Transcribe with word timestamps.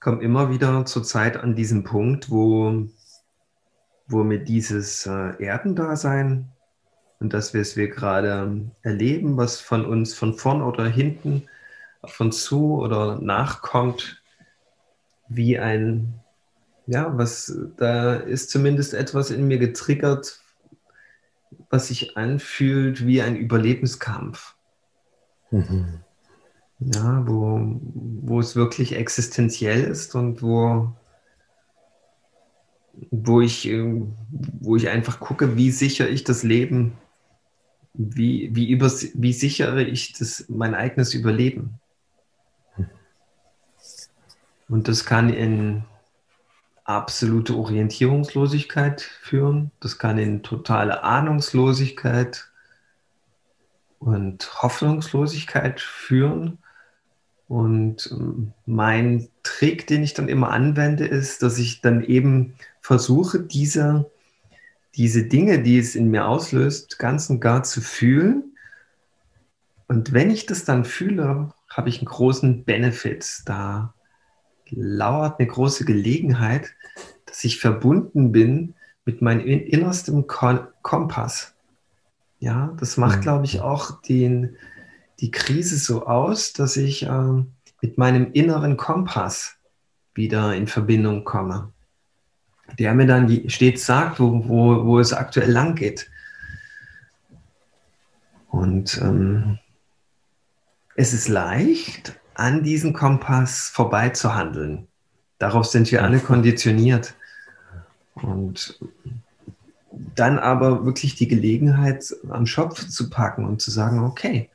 komme 0.00 0.22
immer 0.22 0.50
wieder 0.50 0.84
zur 0.86 1.04
Zeit 1.04 1.36
an 1.36 1.54
diesem 1.54 1.84
Punkt, 1.84 2.30
wo, 2.30 2.88
wo 4.06 4.24
mir 4.24 4.38
dieses 4.38 5.06
äh, 5.06 5.42
Erdendasein 5.42 6.50
und 7.20 7.34
das, 7.34 7.54
was 7.54 7.76
wir 7.76 7.88
gerade 7.88 8.70
erleben, 8.82 9.36
was 9.36 9.60
von 9.60 9.84
uns 9.84 10.14
von 10.14 10.34
vorn 10.34 10.62
oder 10.62 10.86
hinten 10.86 11.46
uns 12.18 12.44
zu 12.44 12.80
oder 12.80 13.20
nachkommt, 13.20 14.22
wie 15.28 15.58
ein, 15.58 16.14
ja, 16.86 17.16
was, 17.16 17.56
da 17.76 18.14
ist 18.14 18.50
zumindest 18.50 18.94
etwas 18.94 19.30
in 19.30 19.46
mir 19.46 19.58
getriggert, 19.58 20.40
was 21.68 21.88
sich 21.88 22.16
anfühlt 22.16 23.06
wie 23.06 23.20
ein 23.20 23.36
Überlebenskampf. 23.36 24.54
Mhm. 25.50 26.00
Ja, 26.80 27.26
wo, 27.26 27.78
wo 27.82 28.40
es 28.40 28.56
wirklich 28.56 28.94
existenziell 28.94 29.84
ist 29.84 30.14
und 30.14 30.42
wo, 30.42 30.92
wo, 33.10 33.40
ich, 33.42 33.66
ähm, 33.68 34.14
wo 34.60 34.76
ich 34.76 34.88
einfach 34.88 35.20
gucke, 35.20 35.56
wie 35.56 35.70
sicher 35.70 36.08
ich 36.08 36.24
das 36.24 36.42
Leben, 36.42 36.96
wie, 37.92 38.54
wie, 38.54 38.70
über, 38.70 38.90
wie 39.14 39.32
sichere 39.32 39.82
ich 39.82 40.14
das, 40.14 40.46
mein 40.48 40.74
eigenes 40.74 41.12
Überleben. 41.12 41.78
Und 44.68 44.86
das 44.88 45.04
kann 45.04 45.30
in 45.30 45.84
absolute 46.84 47.56
Orientierungslosigkeit 47.56 49.00
führen, 49.00 49.70
das 49.80 49.98
kann 49.98 50.18
in 50.18 50.42
totale 50.42 51.02
Ahnungslosigkeit 51.02 52.48
und 53.98 54.62
Hoffnungslosigkeit 54.62 55.80
führen. 55.80 56.58
Und 57.50 58.08
ähm, 58.12 58.52
mein 58.64 59.28
Trick, 59.42 59.88
den 59.88 60.04
ich 60.04 60.14
dann 60.14 60.28
immer 60.28 60.52
anwende, 60.52 61.04
ist, 61.04 61.42
dass 61.42 61.58
ich 61.58 61.80
dann 61.80 62.04
eben 62.04 62.54
versuche, 62.80 63.40
diese, 63.40 64.08
diese 64.94 65.24
Dinge, 65.24 65.60
die 65.60 65.76
es 65.76 65.96
in 65.96 66.12
mir 66.12 66.28
auslöst, 66.28 67.00
ganz 67.00 67.28
und 67.28 67.40
gar 67.40 67.64
zu 67.64 67.80
fühlen. 67.80 68.56
Und 69.88 70.12
wenn 70.12 70.30
ich 70.30 70.46
das 70.46 70.64
dann 70.64 70.84
fühle, 70.84 71.52
habe 71.68 71.88
ich 71.88 71.98
einen 71.98 72.06
großen 72.06 72.62
Benefit. 72.62 73.42
Da 73.46 73.94
lauert 74.68 75.40
eine 75.40 75.48
große 75.48 75.84
Gelegenheit, 75.84 76.70
dass 77.26 77.42
ich 77.42 77.58
verbunden 77.58 78.30
bin 78.30 78.74
mit 79.04 79.22
meinem 79.22 79.40
innersten 79.40 80.28
Kompass. 80.28 81.56
Ja, 82.38 82.76
das 82.78 82.96
macht, 82.96 83.18
mhm. 83.18 83.22
glaube 83.22 83.44
ich, 83.44 83.60
auch 83.60 84.00
den, 84.02 84.56
die 85.20 85.30
Krise 85.30 85.76
so 85.76 86.06
aus, 86.06 86.52
dass 86.52 86.76
ich 86.76 87.04
äh, 87.04 87.44
mit 87.82 87.98
meinem 87.98 88.32
inneren 88.32 88.76
Kompass 88.76 89.56
wieder 90.14 90.54
in 90.54 90.66
Verbindung 90.66 91.24
komme, 91.24 91.72
der 92.78 92.94
mir 92.94 93.06
dann 93.06 93.48
stets 93.48 93.86
sagt, 93.86 94.20
wo, 94.20 94.48
wo, 94.48 94.84
wo 94.84 94.98
es 94.98 95.12
aktuell 95.12 95.50
lang 95.50 95.74
geht. 95.74 96.10
Und 98.48 98.98
ähm, 99.02 99.58
es 100.96 101.12
ist 101.12 101.28
leicht, 101.28 102.18
an 102.34 102.62
diesem 102.62 102.92
Kompass 102.92 103.68
vorbei 103.68 104.10
zu 104.10 104.34
handeln. 104.34 104.88
Darauf 105.38 105.66
sind 105.66 105.90
wir 105.92 106.02
alle 106.02 106.18
konditioniert. 106.18 107.14
Und 108.14 108.78
dann 110.14 110.38
aber 110.38 110.84
wirklich 110.84 111.14
die 111.14 111.28
Gelegenheit 111.28 112.14
am 112.28 112.46
Schopf 112.46 112.88
zu 112.88 113.10
packen 113.10 113.44
und 113.44 113.60
zu 113.60 113.70
sagen, 113.70 114.00
okay, 114.00 114.50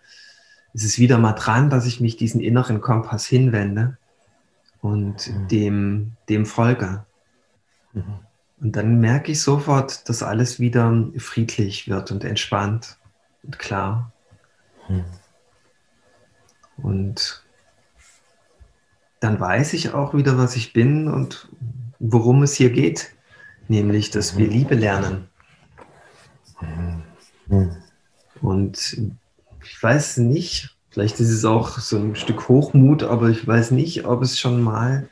es 0.75 0.83
ist 0.83 0.99
wieder 0.99 1.17
mal 1.17 1.31
dran, 1.31 1.69
dass 1.69 1.85
ich 1.85 2.01
mich 2.01 2.17
diesen 2.17 2.41
inneren 2.41 2.81
Kompass 2.81 3.25
hinwende 3.25 3.97
und 4.81 5.29
mhm. 5.29 5.47
dem, 5.47 6.11
dem 6.27 6.45
folge. 6.45 7.05
Mhm. 7.93 8.19
Und 8.59 8.75
dann 8.75 8.99
merke 8.99 9.31
ich 9.31 9.41
sofort, 9.41 10.07
dass 10.09 10.21
alles 10.21 10.59
wieder 10.59 10.93
friedlich 11.17 11.87
wird 11.87 12.11
und 12.11 12.25
entspannt 12.25 12.97
und 13.43 13.57
klar. 13.57 14.11
Mhm. 14.89 15.05
Und 16.77 17.45
dann 19.21 19.39
weiß 19.39 19.73
ich 19.73 19.93
auch 19.93 20.13
wieder, 20.13 20.37
was 20.37 20.57
ich 20.57 20.73
bin 20.73 21.07
und 21.07 21.47
worum 21.99 22.43
es 22.43 22.53
hier 22.53 22.69
geht, 22.69 23.13
nämlich, 23.69 24.11
dass 24.11 24.37
wir 24.37 24.47
mhm. 24.47 24.51
Liebe 24.51 24.75
lernen. 24.75 25.29
Mhm. 27.47 27.77
Und 28.41 28.97
ich 29.63 29.81
weiß 29.81 30.17
nicht, 30.17 30.74
vielleicht 30.95 31.19
ist 31.19 31.29
es 31.29 31.43
auch 31.43 31.77
so 31.79 31.97
ein 31.97 32.15
Stück 32.15 32.47
Hochmut, 32.47 33.03
aber 33.03 33.27
ich 33.27 33.45
weiß 33.45 33.71
nicht, 33.71 34.05
ob 34.05 34.21
es 34.21 34.39
schon 34.39 34.61
mal 34.61 35.09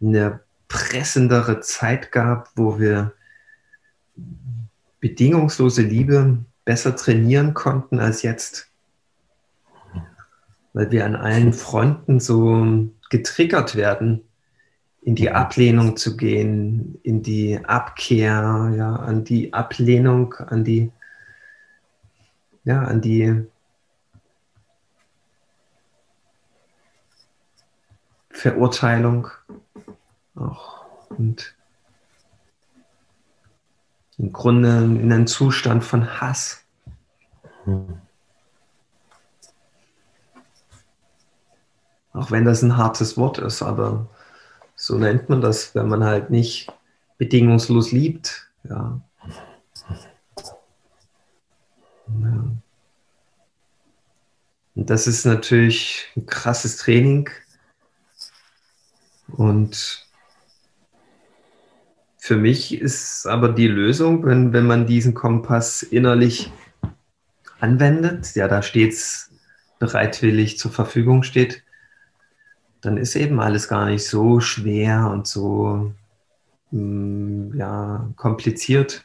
eine 0.00 0.38
pressendere 0.68 1.58
Zeit 1.58 2.12
gab, 2.12 2.50
wo 2.54 2.78
wir 2.78 3.12
bedingungslose 5.00 5.82
Liebe 5.82 6.44
besser 6.64 6.94
trainieren 6.94 7.54
konnten 7.54 7.98
als 7.98 8.22
jetzt. 8.22 8.70
Weil 10.72 10.92
wir 10.92 11.04
an 11.04 11.16
allen 11.16 11.52
Fronten 11.52 12.20
so 12.20 12.88
getriggert 13.10 13.74
werden, 13.74 14.22
in 15.02 15.16
die 15.16 15.32
Ablehnung 15.32 15.96
zu 15.96 16.16
gehen, 16.16 17.00
in 17.02 17.24
die 17.24 17.58
Abkehr, 17.64 18.72
ja, 18.76 18.94
an 18.94 19.24
die 19.24 19.52
Ablehnung, 19.52 20.34
an 20.34 20.62
die, 20.62 20.92
ja, 22.62 22.82
an 22.82 23.00
die 23.00 23.44
Verurteilung 28.36 29.28
auch 30.34 30.84
und 31.08 31.54
im 34.18 34.30
Grunde 34.30 34.68
in 34.76 35.10
einen 35.10 35.26
Zustand 35.26 35.82
von 35.82 36.20
Hass. 36.20 36.62
Hm. 37.64 37.98
Auch 42.12 42.30
wenn 42.30 42.44
das 42.44 42.60
ein 42.60 42.76
hartes 42.76 43.16
Wort 43.16 43.38
ist, 43.38 43.62
aber 43.62 44.06
so 44.74 44.98
nennt 44.98 45.30
man 45.30 45.40
das, 45.40 45.74
wenn 45.74 45.88
man 45.88 46.04
halt 46.04 46.28
nicht 46.28 46.70
bedingungslos 47.16 47.90
liebt. 47.92 48.50
Ja. 48.64 49.00
ja. 52.20 52.44
Und 54.74 54.90
das 54.90 55.06
ist 55.06 55.24
natürlich 55.24 56.12
ein 56.16 56.26
krasses 56.26 56.76
Training. 56.76 57.30
Und 59.28 60.06
für 62.18 62.36
mich 62.36 62.80
ist 62.80 63.26
aber 63.26 63.50
die 63.50 63.68
Lösung, 63.68 64.24
wenn, 64.24 64.52
wenn 64.52 64.66
man 64.66 64.86
diesen 64.86 65.14
Kompass 65.14 65.82
innerlich 65.82 66.50
anwendet, 67.60 68.34
ja, 68.34 68.48
da 68.48 68.62
stets 68.62 69.30
bereitwillig 69.78 70.58
zur 70.58 70.70
Verfügung 70.70 71.22
steht, 71.22 71.62
dann 72.80 72.96
ist 72.96 73.16
eben 73.16 73.40
alles 73.40 73.68
gar 73.68 73.86
nicht 73.86 74.04
so 74.06 74.40
schwer 74.40 75.10
und 75.10 75.26
so 75.26 75.92
mm, 76.70 77.56
ja, 77.56 78.08
kompliziert. 78.16 79.04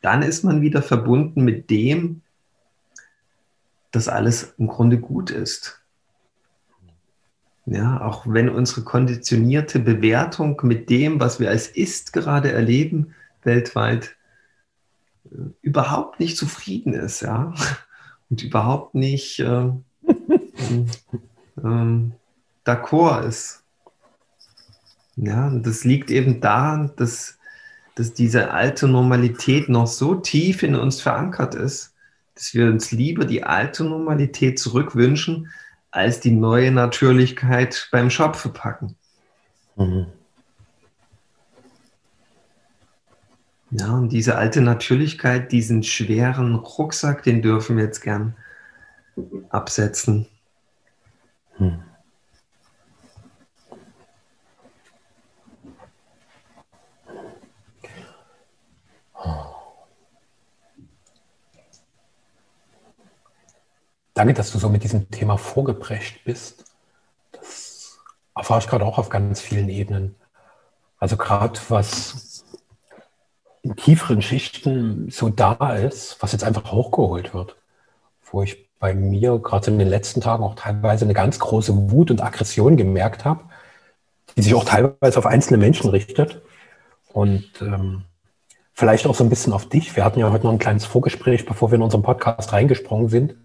Dann 0.00 0.22
ist 0.22 0.44
man 0.44 0.60
wieder 0.60 0.82
verbunden 0.82 1.44
mit 1.44 1.70
dem, 1.70 2.22
dass 3.90 4.08
alles 4.08 4.54
im 4.58 4.66
Grunde 4.66 4.98
gut 4.98 5.30
ist. 5.30 5.83
Ja, 7.66 8.02
auch 8.02 8.26
wenn 8.26 8.50
unsere 8.50 8.82
konditionierte 8.82 9.78
Bewertung 9.78 10.60
mit 10.64 10.90
dem, 10.90 11.18
was 11.18 11.40
wir 11.40 11.48
als 11.48 11.66
ist 11.66 12.12
gerade 12.12 12.52
erleben, 12.52 13.14
weltweit 13.42 14.16
äh, 15.24 15.36
überhaupt 15.62 16.20
nicht 16.20 16.36
zufrieden 16.36 16.92
ist, 16.92 17.22
ja, 17.22 17.54
und 18.28 18.42
überhaupt 18.42 18.94
nicht 18.94 19.40
äh, 19.40 19.70
äh, 21.62 22.10
d'accord 22.64 23.26
ist. 23.26 23.62
Ja, 25.16 25.48
das 25.48 25.84
liegt 25.84 26.10
eben 26.10 26.40
daran, 26.40 26.90
dass, 26.96 27.38
dass 27.94 28.12
diese 28.12 28.50
alte 28.50 28.88
Normalität 28.88 29.68
noch 29.68 29.86
so 29.86 30.16
tief 30.16 30.62
in 30.62 30.74
uns 30.74 31.00
verankert 31.00 31.54
ist, 31.54 31.94
dass 32.34 32.52
wir 32.52 32.66
uns 32.66 32.90
lieber 32.90 33.24
die 33.24 33.44
alte 33.44 33.84
Normalität 33.84 34.58
zurückwünschen, 34.58 35.48
als 35.94 36.18
die 36.18 36.32
neue 36.32 36.72
Natürlichkeit 36.72 37.88
beim 37.92 38.10
Schopfe 38.10 38.48
packen. 38.48 38.96
Mhm. 39.76 40.06
Ja, 43.70 43.92
und 43.92 44.10
diese 44.10 44.36
alte 44.36 44.60
Natürlichkeit, 44.60 45.52
diesen 45.52 45.84
schweren 45.84 46.56
Rucksack, 46.56 47.22
den 47.22 47.42
dürfen 47.42 47.76
wir 47.76 47.84
jetzt 47.84 48.00
gern 48.00 48.36
absetzen. 49.50 50.26
Mhm. 51.58 51.82
Danke, 64.14 64.34
dass 64.34 64.52
du 64.52 64.58
so 64.58 64.68
mit 64.68 64.84
diesem 64.84 65.10
Thema 65.10 65.36
vorgeprescht 65.36 66.24
bist. 66.24 66.64
Das 67.32 67.98
erfahre 68.36 68.60
ich 68.60 68.68
gerade 68.68 68.84
auch 68.84 68.98
auf 68.98 69.08
ganz 69.08 69.40
vielen 69.40 69.68
Ebenen. 69.68 70.14
Also 70.98 71.16
gerade 71.16 71.58
was 71.68 72.44
in 73.62 73.74
tieferen 73.74 74.22
Schichten 74.22 75.10
so 75.10 75.28
da 75.30 75.74
ist, 75.74 76.16
was 76.20 76.32
jetzt 76.32 76.44
einfach 76.44 76.70
hochgeholt 76.70 77.34
wird, 77.34 77.56
wo 78.30 78.42
ich 78.42 78.68
bei 78.78 78.94
mir 78.94 79.38
gerade 79.38 79.70
in 79.70 79.78
den 79.78 79.88
letzten 79.88 80.20
Tagen 80.20 80.44
auch 80.44 80.54
teilweise 80.54 81.04
eine 81.04 81.14
ganz 81.14 81.38
große 81.38 81.90
Wut 81.90 82.10
und 82.10 82.22
Aggression 82.22 82.76
gemerkt 82.76 83.24
habe, 83.24 83.44
die 84.36 84.42
sich 84.42 84.54
auch 84.54 84.64
teilweise 84.64 85.18
auf 85.18 85.26
einzelne 85.26 85.58
Menschen 85.58 85.90
richtet. 85.90 86.42
Und 87.12 87.50
ähm, 87.62 88.04
vielleicht 88.74 89.06
auch 89.06 89.14
so 89.14 89.24
ein 89.24 89.30
bisschen 89.30 89.52
auf 89.52 89.68
dich. 89.68 89.96
Wir 89.96 90.04
hatten 90.04 90.20
ja 90.20 90.30
heute 90.30 90.44
noch 90.44 90.52
ein 90.52 90.58
kleines 90.58 90.84
Vorgespräch, 90.84 91.46
bevor 91.46 91.70
wir 91.70 91.76
in 91.76 91.82
unseren 91.82 92.02
Podcast 92.02 92.52
reingesprungen 92.52 93.08
sind, 93.08 93.36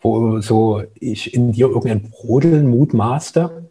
wo 0.00 0.40
so 0.40 0.82
ich 0.94 1.34
in 1.34 1.52
dir 1.52 1.68
irgendein 1.68 2.10
Brodeln 2.10 2.68
mutmaßte 2.68 3.70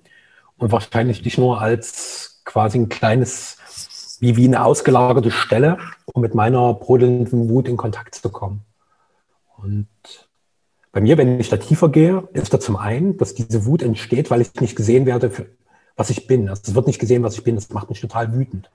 und 0.57 0.71
wahrscheinlich 0.71 1.21
dich 1.21 1.37
nur 1.37 1.61
als 1.61 2.41
quasi 2.45 2.79
ein 2.79 2.89
kleines, 2.89 4.17
wie, 4.19 4.35
wie 4.35 4.45
eine 4.45 4.63
ausgelagerte 4.63 5.31
Stelle, 5.31 5.77
um 6.05 6.21
mit 6.21 6.35
meiner 6.35 6.73
brodelnden 6.73 7.49
Wut 7.49 7.67
in 7.67 7.77
Kontakt 7.77 8.15
zu 8.15 8.29
kommen. 8.29 8.61
Und 9.57 9.87
bei 10.91 11.01
mir, 11.01 11.17
wenn 11.17 11.39
ich 11.39 11.49
da 11.49 11.57
tiefer 11.57 11.89
gehe, 11.89 12.27
ist 12.33 12.53
da 12.53 12.59
zum 12.59 12.75
einen, 12.75 13.17
dass 13.17 13.35
diese 13.35 13.65
Wut 13.65 13.81
entsteht, 13.81 14.31
weil 14.31 14.41
ich 14.41 14.53
nicht 14.55 14.75
gesehen 14.75 15.05
werde, 15.05 15.31
was 15.95 16.09
ich 16.09 16.27
bin. 16.27 16.49
Also 16.49 16.63
es 16.65 16.75
wird 16.75 16.87
nicht 16.87 16.99
gesehen, 16.99 17.23
was 17.23 17.35
ich 17.35 17.43
bin. 17.43 17.55
Das 17.55 17.69
macht 17.69 17.89
mich 17.89 18.01
total 18.01 18.33
wütend. 18.33 18.71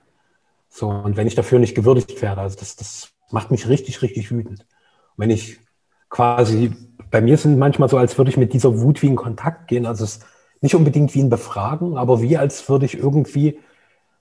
So, 0.69 0.89
und 0.89 1.17
wenn 1.17 1.27
ich 1.27 1.35
dafür 1.35 1.59
nicht 1.59 1.75
gewürdigt 1.75 2.21
werde, 2.21 2.41
also 2.41 2.57
das, 2.59 2.77
das 2.77 3.11
macht 3.31 3.51
mich 3.51 3.69
richtig, 3.69 4.03
richtig 4.03 4.31
wütend. 4.31 4.61
Und 4.61 5.19
wenn 5.19 5.31
ich 5.31 5.61
quasi, 6.09 6.73
bei 7.11 7.21
mir 7.21 7.37
sind 7.37 7.59
manchmal 7.59 7.89
so, 7.89 7.97
als 7.99 8.19
würde 8.19 8.31
ich 8.31 8.37
mit 8.37 8.53
dieser 8.53 8.81
Wut 8.81 9.03
wie 9.03 9.09
in 9.09 9.17
Kontakt 9.17 9.69
gehen. 9.69 9.87
Also 9.87 10.05
es 10.05 10.21
nicht 10.61 10.75
unbedingt 10.75 11.15
wie 11.15 11.23
ein 11.23 11.31
Befragen, 11.31 11.97
aber 11.97 12.23
wie 12.23 12.37
als 12.37 12.69
würde 12.69 12.87
ich 12.87 12.97
irgendwie 12.99 13.59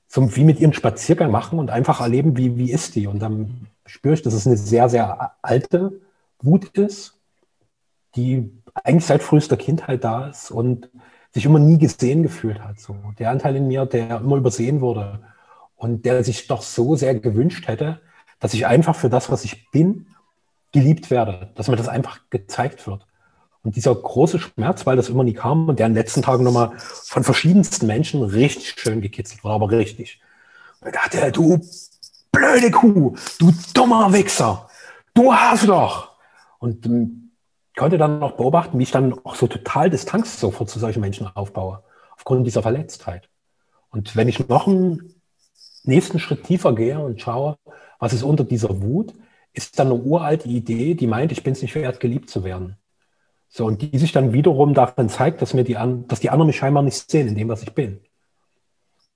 so 0.08 0.36
wie 0.36 0.44
mit 0.44 0.60
ihren 0.60 0.74
Spaziergang 0.74 1.32
machen 1.32 1.60
und 1.60 1.72
einfach 1.72 2.02
erleben, 2.02 2.38
wie, 2.38 2.58
wie 2.58 2.72
ist 2.72 2.96
die. 2.96 3.08
Und 3.08 3.20
dann 3.20 3.68
spüre 3.86 4.14
ich, 4.14 4.22
dass 4.22 4.34
es 4.34 4.46
eine 4.46 4.58
sehr, 4.58 4.90
sehr 4.90 5.32
alte 5.42 6.02
Wut 6.42 6.66
ist 6.78 7.20
die 8.16 8.52
eigentlich 8.84 9.06
seit 9.06 9.24
frühester 9.24 9.58
Kindheit 9.58 10.04
da 10.04 10.28
ist 10.28 10.52
und 10.52 10.90
sich 11.32 11.46
immer 11.46 11.60
nie 11.60 11.78
gesehen 11.78 12.24
gefühlt 12.24 12.62
hat. 12.62 12.80
So. 12.80 12.96
Der 13.18 13.32
Anteil 13.32 13.56
in 13.56 13.68
mir, 13.68 13.86
der 13.86 14.18
immer 14.18 14.38
übersehen 14.38 14.82
wurde 14.82 15.20
und 15.76 16.06
der 16.06 16.24
sich 16.24 16.48
doch 16.48 16.62
so 16.62 16.96
sehr 16.96 17.16
gewünscht 17.16 17.68
hätte, 17.68 18.00
dass 18.40 18.54
ich 18.54 18.68
einfach 18.68 18.96
für 18.96 19.10
das, 19.10 19.32
was 19.32 19.46
ich 19.46 19.72
bin, 19.72 20.08
geliebt 20.74 21.10
werde, 21.10 21.52
dass 21.56 21.70
mir 21.70 21.78
das 21.78 21.88
einfach 21.88 22.20
gezeigt 22.30 22.86
wird. 22.86 23.06
Und 23.64 23.78
dieser 23.78 23.96
große 23.96 24.40
Schmerz, 24.40 24.86
weil 24.86 24.98
das 24.98 25.08
immer 25.08 25.24
nie 25.24 25.34
kam 25.34 25.70
und 25.70 25.80
der 25.80 25.86
in 25.86 25.94
den 25.94 26.00
letzten 26.00 26.22
Tagen 26.22 26.44
nochmal 26.44 26.74
von 26.78 27.24
verschiedensten 27.24 27.88
Menschen 27.88 28.22
richtig 28.22 28.76
schön 28.78 29.00
gekitzelt 29.00 29.44
wurde, 29.44 29.54
aber 29.54 29.72
richtig. 29.72 30.20
Und 30.82 30.90
ich 30.90 30.94
dachte, 30.94 31.32
du 31.32 31.62
blöde 32.32 32.72
Kuh, 32.72 33.16
du 33.40 33.54
dummer 33.74 34.12
Wichser, 34.12 34.68
du 35.14 35.34
hast 35.34 35.70
doch. 35.70 36.12
Und 36.60 36.86
ähm, 36.86 37.32
konnte 37.78 37.98
dann 37.98 38.20
noch 38.20 38.34
beobachten, 38.34 38.78
wie 38.80 38.84
ich 38.84 38.92
dann 38.92 39.14
auch 39.24 39.36
so 39.36 39.48
total 39.48 39.90
Distanz 39.90 40.40
sofort 40.40 40.70
zu 40.70 40.80
solchen 40.80 41.00
Menschen 41.00 41.28
aufbaue, 41.34 41.84
aufgrund 42.16 42.46
dieser 42.46 42.62
Verletztheit. 42.62 43.30
Und 43.90 44.16
wenn 44.16 44.28
ich 44.28 44.48
noch 44.48 44.68
einen 44.68 45.22
nächsten 45.84 46.20
Schritt 46.20 46.44
tiefer 46.44 46.74
gehe 46.74 47.00
und 47.00 47.22
schaue, 47.22 47.58
was 48.00 48.14
ist 48.14 48.24
unter 48.24 48.44
dieser 48.44 48.82
Wut, 48.82 49.14
ist 49.54 49.80
dann 49.80 49.88
eine 49.88 49.96
uralte 49.96 50.50
Idee, 50.50 50.96
die 50.96 51.08
meint, 51.08 51.32
ich 51.32 51.44
bin 51.44 51.54
es 51.54 51.62
nicht 51.62 51.76
wert, 51.76 52.00
geliebt 52.00 52.30
zu 52.30 52.44
werden. 52.44 52.78
So, 53.50 53.66
und 53.66 53.82
die 53.82 53.98
sich 54.00 54.12
dann 54.12 54.34
wiederum 54.34 54.74
darin 54.74 55.10
zeigt, 55.10 55.42
dass 55.42 55.54
mir 55.54 55.64
die, 55.64 55.78
an, 55.78 56.08
dass 56.08 56.20
die 56.20 56.32
anderen 56.32 56.48
mich 56.48 56.58
scheinbar 56.58 56.82
nicht 56.82 57.10
sehen 57.10 57.28
in 57.28 57.36
dem, 57.36 57.50
was 57.50 57.62
ich 57.62 57.74
bin. 57.74 58.00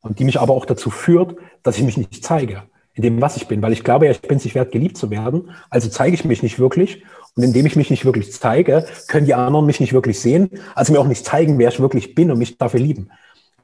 Und 0.02 0.20
die 0.20 0.26
mich 0.26 0.40
aber 0.40 0.54
auch 0.54 0.66
dazu 0.66 0.92
führt, 0.92 1.36
dass 1.64 1.78
ich 1.78 1.84
mich 1.84 1.98
nicht 1.98 2.24
zeige 2.24 2.64
in 2.94 3.04
dem, 3.04 3.22
was 3.22 3.38
ich 3.38 3.48
bin, 3.48 3.62
weil 3.62 3.74
ich 3.74 3.84
glaube 3.84 4.06
ja, 4.06 4.12
ich 4.12 4.22
bin 4.22 4.38
es 4.38 4.44
nicht 4.44 4.56
wert, 4.56 4.72
geliebt 4.72 4.98
zu 4.98 5.12
werden. 5.12 5.52
Also 5.70 5.88
zeige 5.88 6.16
ich 6.16 6.26
mich 6.26 6.42
nicht 6.42 6.58
wirklich 6.58 7.04
und 7.36 7.44
indem 7.44 7.68
ich 7.68 7.76
mich 7.76 7.92
nicht 7.92 8.06
wirklich 8.06 8.32
zeige, 8.34 8.86
können 9.08 9.28
die 9.28 9.36
anderen 9.36 9.68
mich 9.68 9.80
nicht 9.80 9.94
wirklich 9.94 10.20
sehen, 10.20 10.50
also 10.74 10.94
mir 10.94 11.00
auch 11.00 11.08
nicht 11.08 11.24
zeigen, 11.24 11.60
wer 11.60 11.70
ich 11.70 11.80
wirklich 11.80 12.16
bin 12.16 12.32
und 12.32 12.40
mich 12.40 12.58
dafür 12.58 12.80
lieben. 12.80 13.12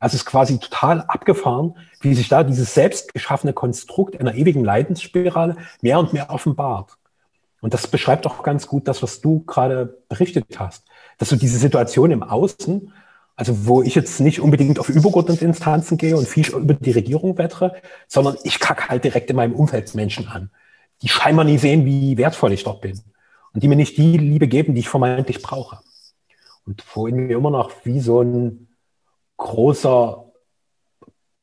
Also 0.04 0.16
es 0.16 0.24
ist 0.24 0.26
quasi 0.26 0.60
total 0.60 1.00
abgefahren, 1.04 1.78
wie 2.02 2.14
sich 2.14 2.28
da 2.28 2.44
dieses 2.44 2.74
selbst 2.74 3.14
geschaffene 3.14 3.54
Konstrukt 3.54 4.20
einer 4.20 4.36
ewigen 4.36 4.62
Leidensspirale 4.62 5.56
mehr 5.82 5.98
und 5.98 6.12
mehr 6.12 6.30
offenbart. 6.30 6.98
Und 7.62 7.74
das 7.74 7.88
beschreibt 7.88 8.28
auch 8.28 8.44
ganz 8.44 8.68
gut 8.68 8.90
das, 8.90 9.02
was 9.02 9.22
du 9.22 9.46
gerade 9.46 10.04
berichtet 10.10 10.60
hast, 10.60 10.84
dass 11.20 11.30
du 11.30 11.38
diese 11.38 11.58
Situation 11.58 12.12
im 12.12 12.22
Außen, 12.22 12.92
also 13.38 13.66
wo 13.66 13.82
ich 13.82 13.96
jetzt 13.96 14.20
nicht 14.20 14.42
unbedingt 14.42 14.78
auf 14.78 14.90
übergeordnete 14.90 15.46
Instanzen 15.46 15.98
gehe 15.98 16.18
und 16.18 16.28
viel 16.28 16.50
über 16.50 16.74
die 16.74 16.92
Regierung 16.92 17.38
wettere, 17.38 17.74
sondern 18.10 18.36
ich 18.44 18.60
kacke 18.60 18.90
halt 18.90 19.06
direkt 19.06 19.30
in 19.30 19.38
meinem 19.38 19.56
Umfeld 19.56 19.96
Menschen 19.96 20.28
an, 20.28 20.52
die 21.02 21.08
scheinbar 21.08 21.46
nie 21.46 21.58
sehen, 21.60 21.86
wie 21.86 22.18
wertvoll 22.18 22.52
ich 22.52 22.66
dort 22.66 22.82
bin 22.82 23.00
und 23.54 23.64
die 23.64 23.70
mir 23.70 23.78
nicht 23.78 23.96
die 23.96 24.18
Liebe 24.18 24.50
geben, 24.50 24.76
die 24.76 24.82
ich 24.82 24.90
vermeintlich 24.90 25.42
brauche. 25.42 25.80
Und 26.66 26.84
wo 26.94 27.08
in 27.08 27.16
mir 27.16 27.38
immer 27.38 27.52
noch 27.52 27.72
wie 27.86 28.02
so 28.02 28.22
ein 28.22 28.68
großer 29.44 30.32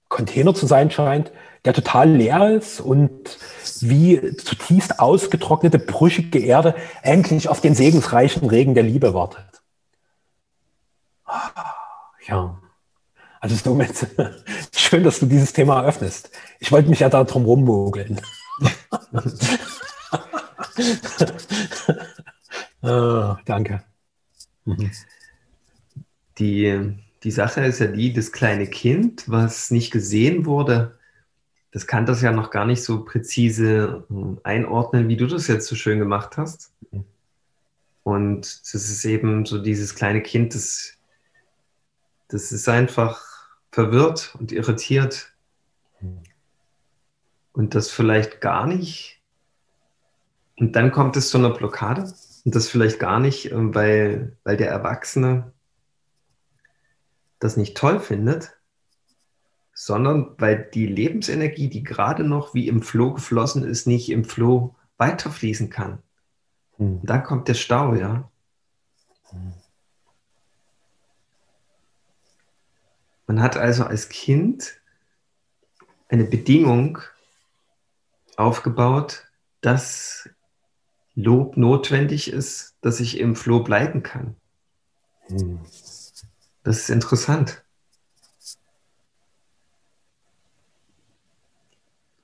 Container 0.09 0.55
zu 0.55 0.67
sein 0.67 0.91
scheint, 0.91 1.31
der 1.65 1.75
total 1.75 2.11
leer 2.11 2.57
ist 2.57 2.81
und 2.81 3.39
wie 3.81 4.37
zutiefst 4.37 4.99
ausgetrocknete, 4.99 5.79
brüchige 5.79 6.41
Erde 6.41 6.75
endlich 7.03 7.49
auf 7.49 7.61
den 7.61 7.75
segensreichen 7.75 8.49
Regen 8.49 8.75
der 8.75 8.83
Liebe 8.83 9.15
wartet. 9.15 9.45
Ja, 12.27 12.59
also 13.41 13.55
somit 13.55 14.07
schön, 14.75 15.05
dass 15.05 15.21
du 15.21 15.27
dieses 15.27 15.53
Thema 15.53 15.81
eröffnest. 15.81 16.31
Ich 16.59 16.73
wollte 16.73 16.89
mich 16.89 17.01
ja 17.01 17.09
da 17.09 17.25
drum 17.25 17.45
rummogeln. 17.45 18.21
oh, 22.83 23.37
danke. 23.45 23.85
Mhm. 24.65 24.91
Die, 26.39 26.97
die 27.23 27.31
Sache 27.31 27.65
ist 27.65 27.81
ja 27.81 27.87
die, 27.87 28.13
das 28.13 28.33
kleine 28.33 28.67
Kind, 28.67 29.29
was 29.29 29.71
nicht 29.71 29.91
gesehen 29.91 30.47
wurde, 30.47 30.99
das 31.73 31.87
kann 31.87 32.07
das 32.07 32.23
ja 32.23 32.33
noch 32.33 32.51
gar 32.51 32.67
nicht 32.67 32.83
so 32.83 33.05
präzise 33.05 34.05
hm, 34.09 34.41
einordnen, 34.43 35.09
wie 35.09 35.17
du 35.17 35.27
das 35.27 35.47
jetzt 35.47 35.67
so 35.67 35.77
schön 35.77 35.99
gemacht 35.99 36.37
hast. 36.37 36.73
Und 38.03 38.41
das 38.75 38.75
ist 38.75 39.05
eben 39.05 39.47
so 39.47 39.63
dieses 39.63 39.95
kleine 39.95 40.23
Kind, 40.23 40.55
das, 40.55 40.99
das 42.29 42.51
ist 42.51 42.69
einfach 42.69 43.23
verwirrt 43.71 44.35
und 44.39 44.51
irritiert. 44.53 45.33
Mhm. 46.01 46.23
Und 47.53 47.75
das 47.75 47.91
vielleicht 47.91 48.41
gar 48.41 48.67
nicht 48.67 49.21
und 50.61 50.77
dann 50.77 50.93
kommt 50.93 51.17
es 51.17 51.31
zu 51.31 51.39
einer 51.39 51.51
Blockade 51.51 52.13
und 52.45 52.55
das 52.55 52.69
vielleicht 52.69 53.01
gar 53.01 53.19
nicht, 53.19 53.51
ähm, 53.51 53.75
weil, 53.75 54.37
weil 54.45 54.59
der 54.59 54.69
Erwachsene 54.69 55.53
das 57.41 57.57
nicht 57.57 57.77
toll 57.77 57.99
findet, 57.99 58.57
sondern 59.75 60.35
weil 60.39 60.69
die 60.73 60.87
Lebensenergie, 60.87 61.69
die 61.69 61.83
gerade 61.83 62.23
noch 62.23 62.55
wie 62.55 62.69
im 62.69 62.83
Floh 62.83 63.15
geflossen 63.15 63.65
ist, 63.65 63.87
nicht 63.87 64.11
im 64.11 64.25
Floh 64.25 64.77
weiterfließen 64.99 65.71
kann. 65.71 66.03
Hm. 66.77 67.01
Dann 67.03 67.25
kommt 67.25 67.49
der 67.49 67.55
Stau, 67.55 67.95
ja. 67.95 68.31
Hm. 69.31 69.55
Man 73.27 73.41
hat 73.41 73.57
also 73.57 73.85
als 73.85 74.09
Kind 74.09 74.81
eine 76.09 76.25
Bedingung 76.25 76.99
aufgebaut, 78.37 79.29
dass 79.61 80.29
Lob 81.15 81.57
notwendig 81.57 82.33
ist, 82.33 82.75
dass 82.81 83.01
ich 83.01 83.19
im 83.19 83.37
Flow 83.37 83.61
bleiben 83.61 84.03
kann. 84.03 84.37
Hm. 85.29 85.61
Das 86.63 86.79
ist 86.79 86.91
interessant. 86.91 87.65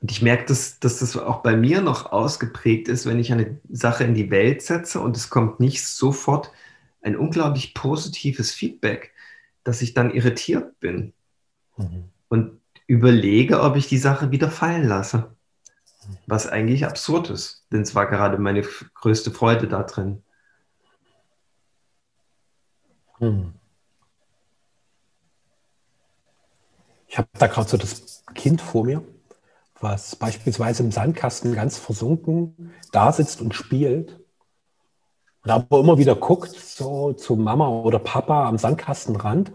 Und 0.00 0.10
ich 0.12 0.22
merke, 0.22 0.44
dass, 0.44 0.78
dass 0.78 1.00
das 1.00 1.16
auch 1.16 1.42
bei 1.42 1.56
mir 1.56 1.80
noch 1.80 2.12
ausgeprägt 2.12 2.86
ist, 2.88 3.06
wenn 3.06 3.18
ich 3.18 3.32
eine 3.32 3.58
Sache 3.68 4.04
in 4.04 4.14
die 4.14 4.30
Welt 4.30 4.62
setze 4.62 5.00
und 5.00 5.16
es 5.16 5.30
kommt 5.30 5.58
nicht 5.58 5.84
sofort 5.84 6.52
ein 7.02 7.16
unglaublich 7.16 7.74
positives 7.74 8.52
Feedback, 8.52 9.12
dass 9.64 9.82
ich 9.82 9.94
dann 9.94 10.12
irritiert 10.12 10.78
bin 10.78 11.12
mhm. 11.76 12.04
und 12.28 12.60
überlege, 12.86 13.62
ob 13.62 13.74
ich 13.74 13.88
die 13.88 13.98
Sache 13.98 14.30
wieder 14.30 14.50
fallen 14.50 14.86
lasse. 14.86 15.34
Was 16.28 16.46
eigentlich 16.46 16.86
absurd 16.86 17.30
ist, 17.30 17.66
denn 17.72 17.82
es 17.82 17.96
war 17.96 18.06
gerade 18.06 18.38
meine 18.38 18.62
größte 18.62 19.32
Freude 19.32 19.66
da 19.66 19.82
drin. 19.82 20.22
Hm. 23.18 23.55
Ich 27.16 27.18
habe 27.18 27.30
da 27.38 27.46
gerade 27.46 27.66
so 27.66 27.78
das 27.78 28.24
Kind 28.34 28.60
vor 28.60 28.84
mir, 28.84 29.02
was 29.80 30.16
beispielsweise 30.16 30.82
im 30.82 30.92
Sandkasten 30.92 31.54
ganz 31.54 31.78
versunken 31.78 32.74
da 32.92 33.10
sitzt 33.10 33.40
und 33.40 33.54
spielt 33.54 34.20
und 35.42 35.50
aber 35.50 35.80
immer 35.80 35.96
wieder 35.96 36.14
guckt, 36.14 36.54
so 36.54 37.14
zu 37.14 37.36
Mama 37.36 37.70
oder 37.70 37.98
Papa 37.98 38.46
am 38.46 38.58
Sandkastenrand 38.58 39.50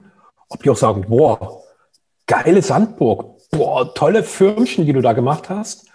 ob 0.50 0.64
die 0.64 0.72
auch 0.72 0.76
sagen, 0.76 1.06
boah, 1.08 1.62
geile 2.26 2.64
Sandburg, 2.64 3.48
boah, 3.52 3.94
tolle 3.94 4.24
Firmchen, 4.24 4.88
die 4.88 4.94
du 4.94 5.02
da 5.02 5.14
gemacht 5.14 5.52
hast. 5.52 5.86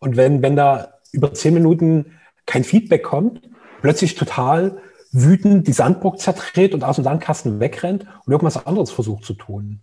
Und 0.00 0.16
wenn, 0.16 0.42
wenn 0.42 0.56
da 0.56 0.94
über 1.12 1.32
zehn 1.34 1.54
Minuten 1.54 2.18
kein 2.46 2.64
Feedback 2.64 3.04
kommt, 3.04 3.48
plötzlich 3.80 4.16
total 4.16 4.78
wütend 5.12 5.68
die 5.68 5.72
Sandburg 5.72 6.18
zertritt 6.18 6.74
und 6.74 6.82
aus 6.82 6.96
dem 6.96 7.04
Sandkasten 7.04 7.60
wegrennt 7.60 8.08
und 8.26 8.32
irgendwas 8.32 8.66
anderes 8.66 8.90
versucht 8.90 9.24
zu 9.24 9.34
tun. 9.34 9.82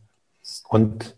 Und 0.67 1.15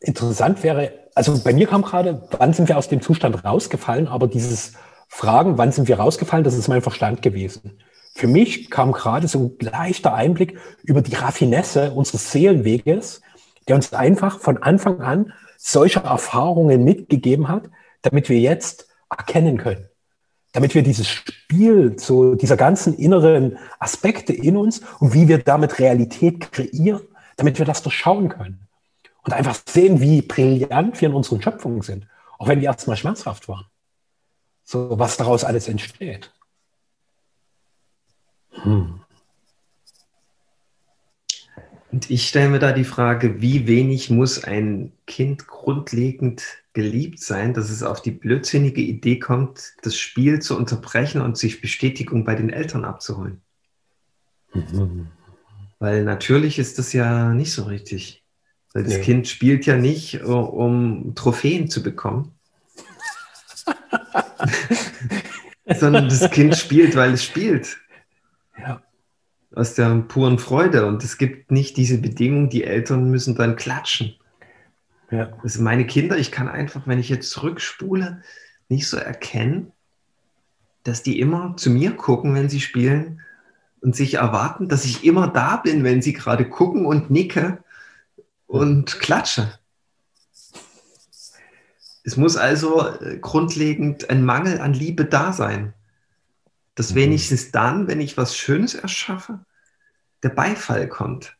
interessant 0.00 0.62
wäre, 0.62 0.92
also 1.14 1.38
bei 1.42 1.52
mir 1.52 1.66
kam 1.66 1.82
gerade, 1.82 2.26
wann 2.38 2.52
sind 2.52 2.68
wir 2.68 2.78
aus 2.78 2.88
dem 2.88 3.00
Zustand 3.00 3.44
rausgefallen, 3.44 4.08
aber 4.08 4.28
dieses 4.28 4.72
Fragen, 5.08 5.58
wann 5.58 5.72
sind 5.72 5.88
wir 5.88 5.98
rausgefallen, 5.98 6.44
das 6.44 6.54
ist 6.54 6.68
mein 6.68 6.82
Verstand 6.82 7.22
gewesen. 7.22 7.78
Für 8.14 8.26
mich 8.26 8.70
kam 8.70 8.92
gerade 8.92 9.28
so 9.28 9.38
ein 9.38 9.56
leichter 9.60 10.14
Einblick 10.14 10.58
über 10.82 11.02
die 11.02 11.14
Raffinesse 11.14 11.92
unseres 11.92 12.32
Seelenweges, 12.32 13.20
der 13.68 13.76
uns 13.76 13.92
einfach 13.92 14.40
von 14.40 14.62
Anfang 14.62 15.00
an 15.00 15.32
solche 15.56 16.00
Erfahrungen 16.00 16.84
mitgegeben 16.84 17.48
hat, 17.48 17.70
damit 18.02 18.28
wir 18.28 18.38
jetzt 18.38 18.88
erkennen 19.08 19.58
können. 19.58 19.88
Damit 20.52 20.74
wir 20.74 20.82
dieses 20.82 21.08
Spiel, 21.08 21.98
so 21.98 22.34
dieser 22.34 22.56
ganzen 22.56 22.94
inneren 22.94 23.58
Aspekte 23.78 24.32
in 24.32 24.56
uns 24.56 24.82
und 24.98 25.14
wie 25.14 25.28
wir 25.28 25.38
damit 25.38 25.78
Realität 25.78 26.52
kreieren, 26.52 27.02
damit 27.36 27.58
wir 27.58 27.64
das 27.64 27.82
durchschauen 27.82 28.28
können 28.28 28.66
und 29.24 29.32
einfach 29.32 29.58
sehen, 29.68 30.00
wie 30.00 30.22
brillant 30.22 31.00
wir 31.00 31.08
in 31.08 31.14
unseren 31.14 31.40
Schöpfungen 31.40 31.82
sind, 31.82 32.06
auch 32.38 32.48
wenn 32.48 32.60
die 32.60 32.66
erstmal 32.66 32.96
schmerzhaft 32.96 33.48
waren. 33.48 33.66
So, 34.64 34.98
was 34.98 35.16
daraus 35.16 35.44
alles 35.44 35.68
entsteht. 35.68 36.32
Hm. 38.50 39.00
Und 41.90 42.10
ich 42.10 42.26
stelle 42.26 42.48
mir 42.48 42.58
da 42.58 42.72
die 42.72 42.84
Frage, 42.84 43.42
wie 43.42 43.66
wenig 43.66 44.08
muss 44.08 44.42
ein 44.42 44.92
Kind 45.06 45.46
grundlegend 45.46 46.42
geliebt 46.72 47.20
sein, 47.20 47.52
dass 47.52 47.68
es 47.68 47.82
auf 47.82 48.00
die 48.00 48.10
blödsinnige 48.10 48.80
Idee 48.80 49.18
kommt, 49.18 49.74
das 49.82 49.96
Spiel 49.96 50.40
zu 50.40 50.56
unterbrechen 50.56 51.20
und 51.20 51.36
sich 51.36 51.60
Bestätigung 51.60 52.24
bei 52.24 52.34
den 52.34 52.48
Eltern 52.48 52.86
abzuholen. 52.86 53.42
Mhm. 54.54 55.08
Weil 55.78 56.04
natürlich 56.04 56.58
ist 56.58 56.78
das 56.78 56.94
ja 56.94 57.34
nicht 57.34 57.52
so 57.52 57.64
richtig. 57.64 58.21
Weil 58.72 58.84
das 58.84 58.94
nee. 58.94 59.00
Kind 59.00 59.28
spielt 59.28 59.66
ja 59.66 59.76
nicht, 59.76 60.22
um 60.22 61.14
Trophäen 61.14 61.68
zu 61.68 61.82
bekommen. 61.82 62.32
sondern 65.78 66.08
das 66.08 66.30
Kind 66.30 66.56
spielt, 66.56 66.96
weil 66.96 67.12
es 67.12 67.24
spielt. 67.24 67.78
Ja. 68.58 68.82
Aus 69.54 69.74
der 69.74 69.90
puren 70.08 70.38
Freude. 70.38 70.86
Und 70.86 71.04
es 71.04 71.18
gibt 71.18 71.50
nicht 71.50 71.76
diese 71.76 71.98
Bedingung, 71.98 72.48
die 72.48 72.64
Eltern 72.64 73.10
müssen 73.10 73.34
dann 73.34 73.56
klatschen. 73.56 74.14
Ja. 75.10 75.30
Also 75.42 75.62
meine 75.62 75.86
Kinder, 75.86 76.16
ich 76.16 76.32
kann 76.32 76.48
einfach, 76.48 76.86
wenn 76.86 76.98
ich 76.98 77.10
jetzt 77.10 77.30
zurückspule, 77.30 78.22
nicht 78.68 78.88
so 78.88 78.96
erkennen, 78.96 79.72
dass 80.84 81.02
die 81.02 81.20
immer 81.20 81.54
zu 81.56 81.70
mir 81.70 81.92
gucken, 81.92 82.34
wenn 82.34 82.48
sie 82.48 82.60
spielen 82.60 83.20
und 83.82 83.94
sich 83.94 84.14
erwarten, 84.14 84.68
dass 84.68 84.84
ich 84.84 85.04
immer 85.04 85.28
da 85.28 85.58
bin, 85.58 85.84
wenn 85.84 86.02
sie 86.02 86.14
gerade 86.14 86.48
gucken 86.48 86.86
und 86.86 87.10
nicke 87.10 87.62
und 88.52 89.00
klatsche. 89.00 89.58
Es 92.04 92.18
muss 92.18 92.36
also 92.36 92.86
äh, 92.86 93.16
grundlegend 93.18 94.10
ein 94.10 94.22
Mangel 94.22 94.60
an 94.60 94.74
Liebe 94.74 95.06
da 95.06 95.32
sein. 95.32 95.72
Dass 96.74 96.90
mhm. 96.90 96.96
wenigstens 96.96 97.50
dann, 97.50 97.88
wenn 97.88 98.02
ich 98.02 98.18
was 98.18 98.36
Schönes 98.36 98.74
erschaffe, 98.74 99.46
der 100.22 100.28
Beifall 100.28 100.86
kommt. 100.86 101.34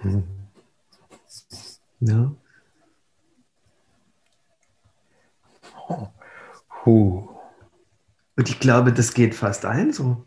Mhm. 0.00 0.24
Ja. 2.00 2.34
Und 6.86 8.48
ich 8.48 8.58
glaube, 8.58 8.94
das 8.94 9.12
geht 9.12 9.34
fast 9.34 9.66
allen 9.66 9.92
so. 9.92 10.24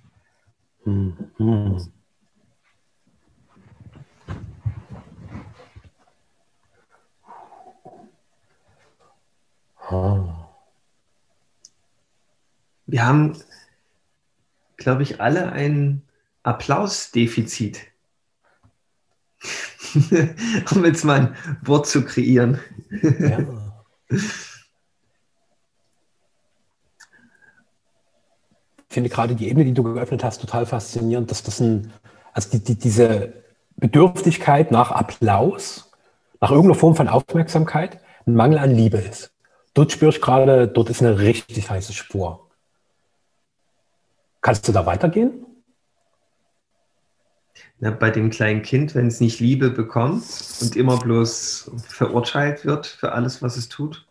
Mhm. 0.86 1.92
Wir 12.86 13.06
haben, 13.06 13.38
glaube 14.78 15.04
ich, 15.04 15.22
alle 15.22 15.52
ein 15.52 16.02
Applausdefizit. 16.44 17.80
um 20.72 20.86
jetzt 20.86 21.04
mal 21.04 21.20
ein 21.20 21.36
Wort 21.62 21.88
zu 21.88 22.04
kreieren. 22.04 22.60
Ja. 23.20 23.40
Ich 24.10 24.24
finde 28.90 29.10
gerade 29.10 29.36
die 29.36 29.48
Ebene, 29.50 29.66
die 29.66 29.74
du 29.74 29.84
geöffnet 29.84 30.24
hast, 30.24 30.42
total 30.42 30.66
faszinierend, 30.66 31.30
dass 31.30 31.44
das 31.44 31.60
ein, 31.60 31.94
also 32.34 32.50
die, 32.50 32.64
die, 32.64 32.76
diese 32.76 33.34
Bedürftigkeit 33.76 34.72
nach 34.72 34.92
Applaus, 34.92 35.92
nach 36.42 36.52
irgendeiner 36.52 36.80
Form 36.80 36.96
von 36.96 37.08
Aufmerksamkeit, 37.08 38.00
ein 38.26 38.34
Mangel 38.34 38.58
an 38.58 38.72
Liebe 38.72 38.98
ist. 38.98 39.32
Dort 39.78 39.92
spüre 39.92 40.10
ich 40.10 40.22
gerade, 40.22 40.68
dort 40.68 40.90
ist 40.90 41.04
eine 41.04 41.20
richtig 41.20 41.70
heiße 41.70 41.94
Spur. 41.94 42.50
Kannst 44.42 44.68
du 44.68 44.72
da 44.72 44.88
weitergehen? 44.88 45.46
Ja, 47.80 47.92
bei 47.92 48.10
dem 48.10 48.32
kleinen 48.32 48.64
Kind, 48.64 48.96
wenn 48.96 49.06
es 49.06 49.20
nicht 49.20 49.40
Liebe 49.40 49.70
bekommt 49.70 50.24
und 50.62 50.76
immer 50.76 50.98
bloß 50.98 51.70
verurteilt 51.90 52.66
wird 52.66 52.88
für 52.88 53.12
alles, 53.12 53.44
was 53.44 53.56
es 53.56 53.70
tut, 53.70 54.08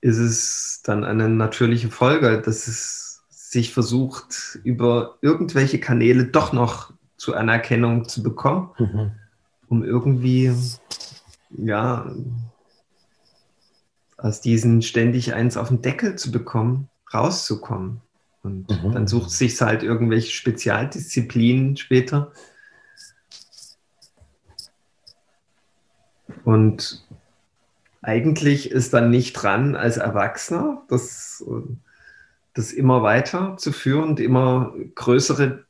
ist 0.00 0.16
es 0.16 0.80
dann 0.82 1.04
eine 1.04 1.28
natürliche 1.28 1.90
Folge, 1.90 2.40
dass 2.40 2.68
es 2.68 3.24
sich 3.28 3.74
versucht, 3.74 4.58
über 4.64 5.18
irgendwelche 5.20 5.80
Kanäle 5.80 6.24
doch 6.24 6.54
noch 6.54 6.94
zur 7.18 7.36
Anerkennung 7.36 8.08
zu 8.08 8.22
bekommen, 8.22 8.70
mhm. 8.78 9.12
um 9.68 9.84
irgendwie 9.84 10.50
ja, 11.50 12.10
aus 14.22 14.40
diesen 14.40 14.82
ständig 14.82 15.34
eins 15.34 15.56
auf 15.56 15.68
den 15.68 15.82
Deckel 15.82 16.16
zu 16.16 16.30
bekommen, 16.30 16.88
rauszukommen. 17.12 18.00
Und 18.42 18.70
mhm. 18.70 18.92
dann 18.92 19.06
sucht 19.06 19.30
sich 19.30 19.60
halt 19.60 19.82
irgendwelche 19.82 20.30
Spezialdisziplinen 20.30 21.76
später. 21.76 22.32
Und 26.44 27.06
eigentlich 28.00 28.70
ist 28.70 28.94
dann 28.94 29.10
nicht 29.10 29.34
dran, 29.34 29.76
als 29.76 29.96
Erwachsener 29.96 30.82
das, 30.88 31.44
das 32.54 32.72
immer 32.72 33.02
weiter 33.02 33.56
zu 33.58 33.72
führen 33.72 34.10
und 34.10 34.20
immer 34.20 34.74
größere 34.94 35.64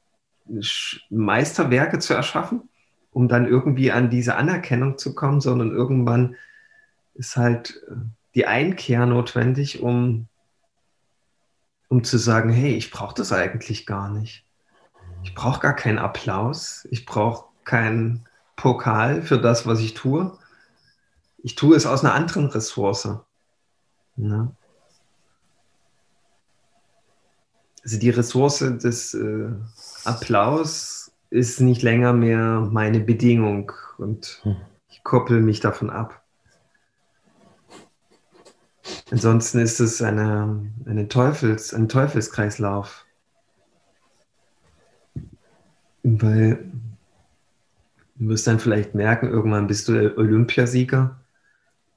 Meisterwerke 1.11 1.99
zu 1.99 2.15
erschaffen, 2.15 2.69
um 3.13 3.29
dann 3.29 3.47
irgendwie 3.47 3.93
an 3.93 4.11
diese 4.11 4.37
Anerkennung 4.37 4.99
zu 4.99 5.15
kommen, 5.15 5.41
sondern 5.41 5.73
irgendwann 5.73 6.37
ist 7.15 7.37
halt 7.37 7.83
äh, 7.91 7.95
die 8.35 8.47
Einkehr 8.47 9.07
notwendig, 9.07 9.83
um, 9.83 10.29
um 11.89 12.05
zu 12.05 12.19
sagen, 12.19 12.51
hey, 12.51 12.75
ich 12.75 12.91
brauche 12.91 13.15
das 13.15 13.33
eigentlich 13.33 13.87
gar 13.87 14.09
nicht. 14.11 14.45
Ich 15.23 15.35
brauche 15.35 15.61
gar 15.61 15.75
keinen 15.75 15.99
Applaus. 15.99 16.87
Ich 16.91 17.07
brauche 17.07 17.47
keinen 17.65 18.27
Pokal 18.57 19.23
für 19.23 19.39
das, 19.39 19.67
was 19.67 19.81
ich 19.81 19.95
tue. 19.95 20.37
Ich 21.43 21.55
tue 21.55 21.77
es 21.77 21.87
aus 21.87 22.05
einer 22.05 22.15
anderen 22.15 22.47
Ressource. 22.47 23.09
Ne? 24.17 24.55
Also 27.83 27.99
die 27.99 28.11
Ressource 28.11 28.59
des 28.59 29.15
äh, 29.15 29.51
Applaus 30.05 31.13
ist 31.31 31.61
nicht 31.61 31.83
länger 31.83 32.13
mehr 32.13 32.61
meine 32.71 33.01
Bedingung 33.01 33.73
und 33.99 34.41
hm. 34.43 34.57
ich 34.89 35.03
koppel 35.03 35.41
mich 35.41 35.61
davon 35.61 35.91
ab. 35.91 36.22
Ansonsten 39.13 39.59
ist 39.59 39.79
es 39.79 40.01
eine, 40.01 40.73
eine 40.87 41.07
Teufels, 41.07 41.75
ein 41.75 41.87
Teufelskreislauf. 41.87 43.05
Weil 46.03 46.73
du 48.15 48.29
wirst 48.29 48.47
dann 48.47 48.59
vielleicht 48.59 48.95
merken, 48.95 49.29
irgendwann 49.29 49.67
bist 49.67 49.87
du 49.89 50.17
Olympiasieger 50.17 51.21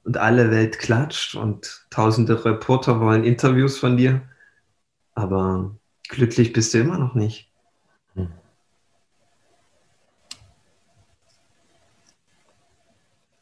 und 0.04 0.18
alle 0.18 0.50
Welt 0.50 0.78
klatscht 0.78 1.36
und 1.36 1.86
tausende 1.88 2.44
Reporter 2.44 3.00
wollen 3.00 3.24
Interviews 3.24 3.78
von 3.78 3.96
dir. 3.96 4.20
Aber 5.14 5.74
glücklich 6.10 6.52
bist 6.52 6.74
du 6.74 6.80
immer 6.80 6.98
noch 6.98 7.14
nicht. 7.14 7.45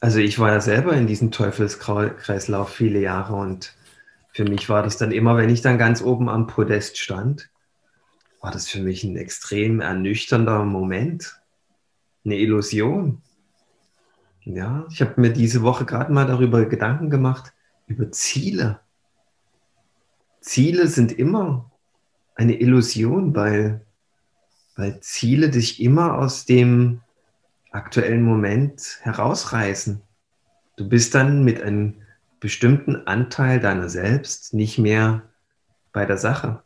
Also 0.04 0.18
ich 0.18 0.38
war 0.38 0.52
ja 0.52 0.60
selber 0.60 0.92
in 0.92 1.06
diesem 1.06 1.30
Teufelskreislauf 1.30 2.68
viele 2.68 3.00
Jahre 3.00 3.36
und 3.36 3.74
für 4.32 4.44
mich 4.44 4.68
war 4.68 4.82
das 4.82 4.98
dann 4.98 5.12
immer, 5.12 5.38
wenn 5.38 5.48
ich 5.48 5.62
dann 5.62 5.78
ganz 5.78 6.02
oben 6.02 6.28
am 6.28 6.46
Podest 6.46 6.98
stand, 6.98 7.48
war 8.42 8.50
das 8.50 8.68
für 8.68 8.80
mich 8.80 9.02
ein 9.02 9.16
extrem 9.16 9.80
ernüchternder 9.80 10.62
Moment, 10.66 11.40
eine 12.22 12.36
Illusion. 12.36 13.22
Ja, 14.42 14.84
ich 14.90 15.00
habe 15.00 15.18
mir 15.18 15.32
diese 15.32 15.62
Woche 15.62 15.86
gerade 15.86 16.12
mal 16.12 16.26
darüber 16.26 16.66
Gedanken 16.66 17.08
gemacht, 17.08 17.54
über 17.86 18.12
Ziele. 18.12 18.80
Ziele 20.42 20.86
sind 20.88 21.12
immer 21.12 21.72
eine 22.34 22.60
Illusion, 22.60 23.34
weil, 23.34 23.86
weil 24.76 25.00
Ziele 25.00 25.48
dich 25.48 25.80
immer 25.80 26.18
aus 26.18 26.44
dem 26.44 27.00
aktuellen 27.74 28.22
Moment 28.22 28.98
herausreißen. 29.02 30.00
Du 30.76 30.88
bist 30.88 31.14
dann 31.14 31.44
mit 31.44 31.62
einem 31.62 32.02
bestimmten 32.40 33.06
Anteil 33.06 33.60
deiner 33.60 33.88
selbst 33.88 34.54
nicht 34.54 34.78
mehr 34.78 35.22
bei 35.92 36.06
der 36.06 36.18
Sache. 36.18 36.62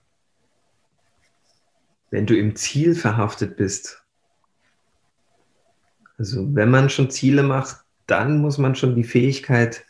Wenn 2.10 2.26
du 2.26 2.36
im 2.36 2.56
Ziel 2.56 2.94
verhaftet 2.94 3.56
bist, 3.56 4.02
also 6.16 6.54
wenn 6.54 6.70
man 6.70 6.90
schon 6.90 7.10
Ziele 7.10 7.42
macht, 7.42 7.84
dann 8.06 8.38
muss 8.38 8.58
man 8.58 8.74
schon 8.74 8.94
die 8.94 9.04
Fähigkeit 9.04 9.84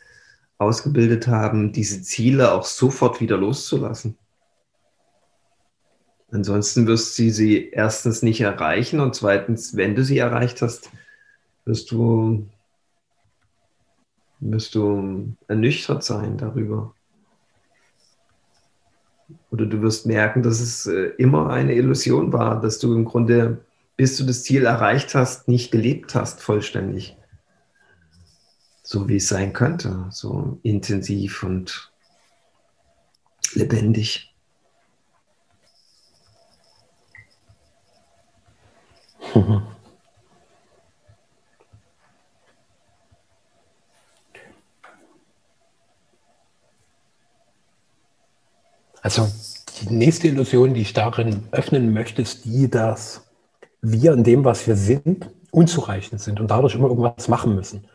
ausgebildet 0.57 1.27
haben, 1.27 1.71
diese 1.71 2.01
Ziele 2.01 2.51
auch 2.51 2.65
sofort 2.65 3.21
wieder 3.21 3.37
loszulassen. 3.37 4.17
Ansonsten 6.31 6.85
wirst 6.85 7.17
du 7.17 7.31
sie 7.31 7.69
erstens 7.69 8.21
nicht 8.21 8.41
erreichen 8.41 8.99
und 8.99 9.15
zweitens, 9.15 9.75
wenn 9.75 9.95
du 9.95 10.03
sie 10.03 10.19
erreicht 10.19 10.61
hast, 10.61 10.91
wirst 11.65 11.91
du, 11.91 12.47
wirst 14.39 14.75
du 14.75 15.35
ernüchtert 15.47 16.03
sein 16.03 16.37
darüber. 16.37 16.93
Oder 19.51 19.65
du 19.65 19.81
wirst 19.81 20.05
merken, 20.05 20.43
dass 20.43 20.59
es 20.59 20.85
äh, 20.85 21.11
immer 21.17 21.49
eine 21.49 21.73
Illusion 21.73 22.33
war, 22.33 22.59
dass 22.59 22.79
du 22.79 22.93
im 22.93 23.05
Grunde, 23.05 23.63
bis 23.95 24.17
du 24.17 24.23
das 24.23 24.43
Ziel 24.43 24.65
erreicht 24.65 25.15
hast, 25.15 25.47
nicht 25.47 25.71
gelebt 25.71 26.15
hast 26.15 26.41
vollständig. 26.41 27.15
So 28.83 29.07
wie 29.07 29.17
es 29.17 29.27
sein 29.27 29.53
könnte, 29.53 30.07
so 30.09 30.59
intensiv 30.63 31.43
und 31.43 31.91
lebendig. 33.53 34.33
Also 49.09 49.27
die 49.81 49.91
nächste 49.91 50.27
Illusion, 50.27 50.75
die 50.75 50.81
ich 50.81 50.93
darin 50.93 51.47
öffnen 51.49 51.93
möchte, 51.93 52.21
ist 52.21 52.45
die, 52.45 52.69
dass 52.69 53.27
wir 53.81 54.13
in 54.13 54.23
dem, 54.23 54.45
was 54.45 54.67
wir 54.67 54.75
sind, 54.75 55.31
unzureichend 55.49 56.21
sind 56.21 56.39
und 56.39 56.51
dadurch 56.51 56.75
immer 56.75 56.89
irgendwas 56.89 57.27
machen 57.27 57.55
müssen. 57.55 57.87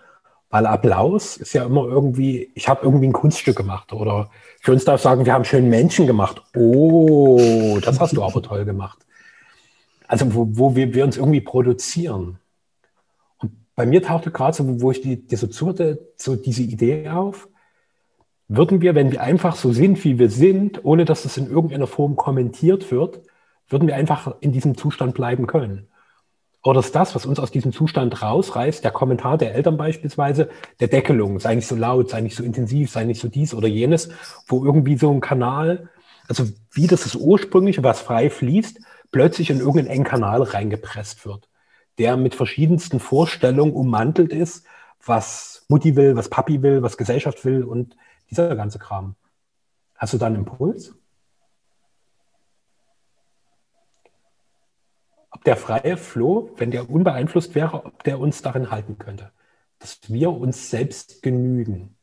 Weil 0.50 0.66
Applaus 0.66 1.37
ist 1.37 1.52
ja 1.52 1.66
immer 1.66 1.85
irgendwie, 1.85 2.50
ich 2.56 2.68
habe 2.68 2.80
irgendwie 2.83 3.06
ein 3.06 3.12
Kunststück 3.12 3.54
gemacht 3.54 3.92
oder 3.92 4.28
für 4.61 4.73
uns 4.73 4.85
darf 4.85 4.97
ich 4.97 5.02
sagen, 5.02 5.25
wir 5.25 5.33
haben 5.33 5.44
schönen 5.44 5.68
Menschen 5.68 6.09
gemacht. 6.09 6.42
Oh, 6.56 7.78
das 7.80 8.00
hast 8.00 8.16
du 8.16 8.25
aber 8.25 8.42
toll 8.42 8.64
gemacht. 8.64 8.99
Also 10.09 10.35
wo, 10.35 10.49
wo 10.50 10.75
wir, 10.75 10.94
wir 10.94 11.04
uns 11.04 11.16
irgendwie 11.16 11.42
produzieren. 11.42 12.40
Und 13.38 13.52
bei 13.76 13.87
mir 13.87 14.02
tauchte 14.02 14.33
gerade 14.33 14.56
so, 14.56 14.80
wo 14.80 14.90
ich 14.90 15.00
die, 15.00 15.25
die 15.25 15.37
so 15.37 15.47
zuhörte, 15.47 16.09
so 16.16 16.35
diese 16.35 16.62
Idee 16.64 17.09
auf, 17.09 17.47
würden 18.56 18.80
wir, 18.80 18.94
wenn 18.94 19.12
wir 19.12 19.23
einfach 19.23 19.56
so 19.56 19.73
sind, 19.73 20.02
wie 20.04 20.18
wir 20.18 20.30
sind, 20.30 20.84
ohne 20.84 21.04
dass 21.04 21.25
es 21.25 21.37
in 21.37 21.49
irgendeiner 21.49 21.87
Form 21.87 22.16
kommentiert 22.16 22.90
wird, 22.90 23.20
würden 23.68 23.88
wir 23.88 23.96
einfach 23.96 24.34
in 24.40 24.52
diesem 24.52 24.76
Zustand 24.76 25.14
bleiben 25.14 25.46
können. 25.46 25.88
Oder 26.62 26.80
ist 26.80 26.95
das, 26.95 27.14
was 27.14 27.26
uns 27.26 27.38
aus 27.38 27.50
diesem 27.50 27.73
Zustand 27.73 28.23
rausreißt, 28.23 28.82
der 28.82 28.90
Kommentar 28.90 29.36
der 29.36 29.54
Eltern 29.54 29.76
beispielsweise, 29.76 30.49
der 30.80 30.88
Deckelung, 30.88 31.38
sei 31.38 31.56
nicht 31.56 31.67
so 31.67 31.76
laut, 31.76 32.08
sei 32.08 32.23
nicht 32.23 32.36
so 32.36 32.43
intensiv, 32.43 32.90
sei 32.90 33.04
nicht 33.04 33.21
so 33.21 33.28
dies 33.28 33.54
oder 33.54 33.69
jenes, 33.69 34.08
wo 34.47 34.64
irgendwie 34.64 34.97
so 34.97 35.10
ein 35.12 35.21
Kanal, 35.21 35.90
also 36.26 36.45
wie 36.73 36.86
das 36.86 37.02
das 37.02 37.17
ursprüngliche, 37.17 37.82
was 37.82 38.00
frei 38.00 38.30
fließt, 38.30 38.80
plötzlich 39.12 39.50
in 39.50 39.58
irgendeinen 39.58 39.88
engen 39.88 40.04
Kanal 40.04 40.43
reingepresst 40.43 41.26
wird, 41.26 41.49
der 41.99 42.17
mit 42.17 42.34
verschiedensten 42.34 42.99
Vorstellungen 42.99 43.75
ummantelt 43.75 44.32
ist, 44.32 44.67
was 45.04 45.67
Mutti 45.69 45.97
will, 45.97 46.17
was 46.17 46.30
Papi 46.30 46.62
will, 46.62 46.82
was 46.82 46.97
Gesellschaft 46.97 47.45
will 47.45 47.62
und 47.62 47.95
dieser 48.30 48.54
ganze 48.56 48.78
Kram. 48.78 49.17
Hast 49.97 50.13
du 50.13 50.19
da 50.19 50.26
einen 50.26 50.37
Impuls? 50.37 50.95
Ob 55.30 55.45
der 55.45 55.56
freie 55.56 55.97
Floh, 55.97 56.52
wenn 56.56 56.71
der 56.71 56.89
unbeeinflusst 56.91 57.54
wäre, 57.54 57.84
ob 57.84 58.04
der 58.04 58.19
uns 58.19 58.43
darin 58.43 58.71
halten 58.71 58.99
könnte, 58.99 59.32
dass 59.78 60.00
wir 60.08 60.30
uns 60.30 60.71
selbst 60.71 61.23
genügen. 61.23 61.97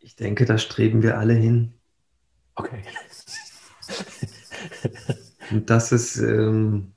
Ich 0.00 0.16
denke, 0.16 0.44
da 0.44 0.58
streben 0.58 1.02
wir 1.02 1.18
alle 1.18 1.34
hin. 1.34 1.74
Okay. 2.54 2.82
Und 5.50 5.70
das 5.70 5.92
ist 5.92 6.16
ähm, 6.16 6.92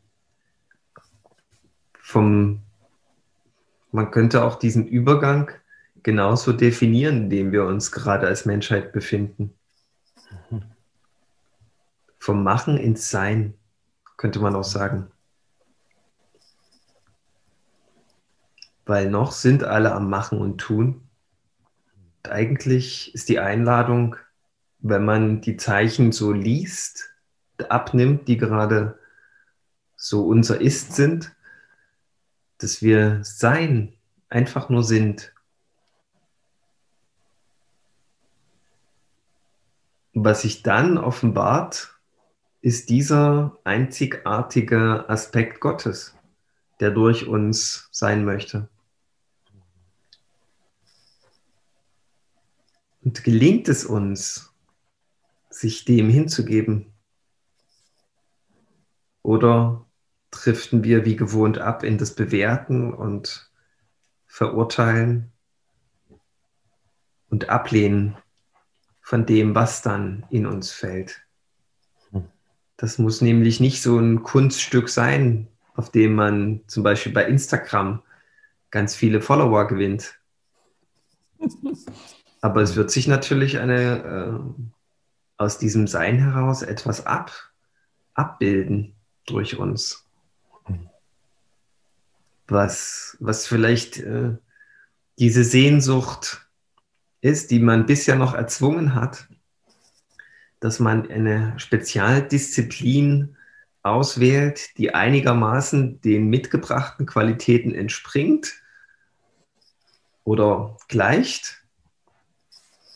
vom, 1.94 2.62
man 3.92 4.12
könnte 4.12 4.44
auch 4.44 4.56
diesen 4.56 4.88
Übergang 4.88 5.52
genauso 6.06 6.54
definieren, 6.54 7.24
in 7.24 7.30
dem 7.32 7.52
wir 7.52 7.66
uns 7.66 7.92
gerade 7.92 8.28
als 8.28 8.46
Menschheit 8.46 8.94
befinden. 8.94 9.56
Vom 12.20 12.44
Machen 12.44 12.78
ins 12.78 13.10
Sein, 13.10 13.56
könnte 14.16 14.40
man 14.40 14.56
auch 14.56 14.64
sagen. 14.64 15.08
Weil 18.86 19.10
noch 19.10 19.32
sind 19.32 19.64
alle 19.64 19.94
am 19.94 20.08
Machen 20.08 20.40
und 20.40 20.60
Tun. 20.60 21.10
Und 22.24 22.32
eigentlich 22.32 23.12
ist 23.16 23.28
die 23.28 23.40
Einladung, 23.40 24.16
wenn 24.82 25.06
man 25.06 25.42
die 25.42 25.58
Zeichen 25.58 26.12
so 26.12 26.32
liest, 26.32 27.16
abnimmt, 27.68 28.28
die 28.28 28.38
gerade 28.38 29.00
so 29.96 30.28
unser 30.28 30.62
Ist 30.62 30.96
sind, 30.96 31.36
dass 32.60 32.84
wir 32.84 33.22
sein, 33.24 33.94
einfach 34.30 34.70
nur 34.70 34.84
sind. 34.84 35.35
Was 40.24 40.44
sich 40.44 40.64
dann 40.64 40.98
offenbart, 40.98 42.00
ist 42.62 42.90
dieser 42.90 43.60
einzigartige 43.66 45.10
Aspekt 45.10 45.60
Gottes, 45.60 46.16
der 46.80 46.90
durch 46.92 47.28
uns 47.28 47.90
sein 47.92 48.24
möchte. 48.24 48.70
Und 53.04 53.24
gelingt 53.24 53.68
es 53.68 53.86
uns, 53.86 54.52
sich 55.50 55.86
dem 55.86 56.10
hinzugeben? 56.10 56.94
Oder 59.22 59.86
driften 60.32 60.84
wir 60.84 61.06
wie 61.06 61.18
gewohnt 61.18 61.58
ab 61.58 61.84
in 61.84 61.98
das 61.98 62.16
Bewerten 62.16 62.94
und 62.94 63.52
Verurteilen 64.26 65.32
und 67.30 67.50
Ablehnen 67.50 68.18
von 69.06 69.28
dem, 69.28 69.54
was 69.54 69.84
dann 69.84 70.26
in 70.32 70.48
uns 70.48 70.72
fällt. 70.72 71.22
Hm. 72.10 72.26
Das 72.76 72.98
muss 72.98 73.22
nämlich 73.22 73.60
nicht 73.60 73.84
so 73.84 74.00
ein 74.00 74.24
Kunststück 74.24 74.90
sein, 74.90 75.48
auf 75.76 75.92
dem 75.92 76.16
man 76.16 76.62
zum 76.66 76.82
Beispiel 76.82 77.12
bei 77.12 77.28
Instagram 77.28 78.02
ganz 78.72 78.96
viele 78.96 79.22
Follower 79.22 79.68
gewinnt. 79.68 80.20
Aber 82.42 82.64
es 82.64 82.76
wird 82.76 82.90
sich 82.90 83.08
natürlich 83.08 83.60
eine, 83.60 84.04
äh, 84.04 84.64
aus 85.38 85.60
diesem 85.60 85.86
Sein 85.86 86.18
heraus 86.18 86.64
etwas 86.64 87.06
ab, 87.06 87.32
abbilden 88.16 88.96
durch 89.28 89.60
uns. 89.60 90.04
Was, 92.48 93.18
was 93.20 93.46
vielleicht 93.46 93.98
äh, 93.98 94.36
diese 95.20 95.44
Sehnsucht 95.44 96.45
ist, 97.26 97.50
die 97.50 97.60
man 97.60 97.88
bisher 97.88 98.16
noch 98.16 98.36
erzwungen 98.36 98.94
hat, 98.94 99.28
dass 100.60 100.80
man 100.80 101.10
eine 101.10 101.56
Spezialdisziplin 101.58 103.36
auswählt, 103.82 104.78
die 104.78 104.94
einigermaßen 104.94 106.02
den 106.02 106.30
mitgebrachten 106.30 107.08
Qualitäten 107.08 107.74
entspringt 107.74 108.54
oder 110.24 110.78
gleicht 110.88 111.64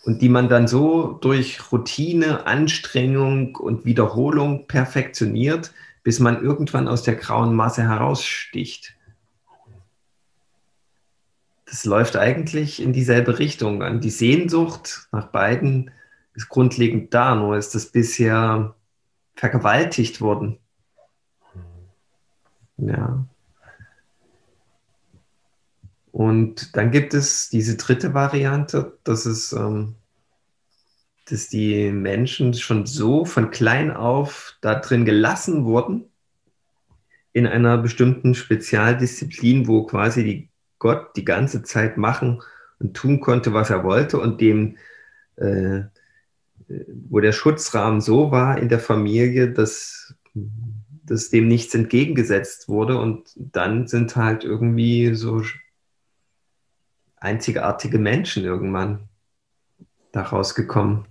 und 0.03 0.21
die 0.21 0.29
man 0.29 0.47
dann 0.47 0.67
so 0.67 1.13
durch 1.13 1.71
Routine, 1.71 2.45
Anstrengung 2.45 3.55
und 3.55 3.85
Wiederholung 3.85 4.67
perfektioniert, 4.67 5.73
bis 6.03 6.19
man 6.19 6.43
irgendwann 6.43 6.87
aus 6.87 7.01
der 7.01 7.15
grauen 7.15 7.55
Masse 7.55 7.81
heraussticht 7.81 8.95
das 11.69 11.85
läuft 11.85 12.15
eigentlich 12.15 12.81
in 12.81 12.93
dieselbe 12.93 13.37
Richtung. 13.37 14.01
Die 14.01 14.09
Sehnsucht 14.09 15.07
nach 15.11 15.27
beiden 15.27 15.91
ist 16.33 16.49
grundlegend 16.49 17.13
da, 17.13 17.35
nur 17.35 17.57
ist 17.57 17.75
das 17.75 17.87
bisher 17.87 18.75
vergewaltigt 19.35 20.19
wurden. 20.19 20.57
Ja. 22.77 23.25
Und 26.11 26.75
dann 26.75 26.91
gibt 26.91 27.13
es 27.13 27.49
diese 27.49 27.77
dritte 27.77 28.13
Variante, 28.13 28.97
dass 29.03 29.25
es, 29.25 29.53
ähm, 29.53 29.95
dass 31.29 31.49
die 31.49 31.91
Menschen 31.91 32.53
schon 32.55 32.87
so 32.87 33.25
von 33.25 33.51
klein 33.51 33.91
auf 33.91 34.55
da 34.61 34.75
drin 34.75 35.05
gelassen 35.05 35.65
wurden, 35.65 36.05
in 37.31 37.45
einer 37.45 37.77
bestimmten 37.77 38.33
Spezialdisziplin, 38.33 39.67
wo 39.67 39.83
quasi 39.83 40.23
die 40.23 40.48
Gott 40.79 41.15
die 41.15 41.25
ganze 41.25 41.63
Zeit 41.63 41.97
machen 41.97 42.41
und 42.79 42.95
tun 42.95 43.19
konnte, 43.19 43.53
was 43.53 43.69
er 43.69 43.83
wollte 43.83 44.19
und 44.19 44.41
dem, 44.41 44.77
äh, 45.35 45.81
wo 46.67 47.19
der 47.19 47.33
Schutzrahmen 47.33 48.01
so 48.01 48.31
war 48.31 48.57
in 48.57 48.69
der 48.69 48.79
Familie, 48.79 49.51
dass, 49.51 50.15
dass 51.03 51.29
dem 51.29 51.47
nichts 51.47 51.75
entgegengesetzt 51.75 52.69
wurde 52.69 52.97
und 52.97 53.29
dann 53.35 53.87
sind 53.87 54.15
halt 54.15 54.43
irgendwie 54.43 55.13
so 55.15 55.43
einzigartige 57.17 57.99
Menschen 57.99 58.45
irgendwann 58.45 59.09
daraus 60.11 60.55
gekommen. 60.55 61.05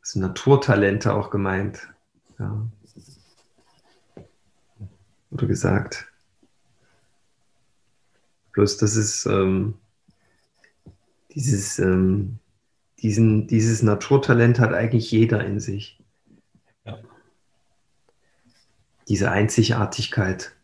Das 0.00 0.10
sind 0.12 0.22
Naturtalente 0.22 1.14
auch 1.14 1.30
gemeint. 1.30 1.88
Ja. 2.38 2.68
Oder 5.30 5.46
gesagt. 5.46 6.11
Bloß 8.52 8.76
das 8.76 8.96
ist 8.96 9.26
ähm, 9.26 9.74
dieses, 11.34 11.78
ähm, 11.78 12.38
diesen, 13.00 13.46
dieses 13.46 13.82
Naturtalent 13.82 14.58
hat 14.58 14.72
eigentlich 14.72 15.10
jeder 15.10 15.44
in 15.44 15.60
sich. 15.60 15.98
Ja. 16.84 16.98
Diese 19.08 19.30
Einzigartigkeit. 19.30 20.54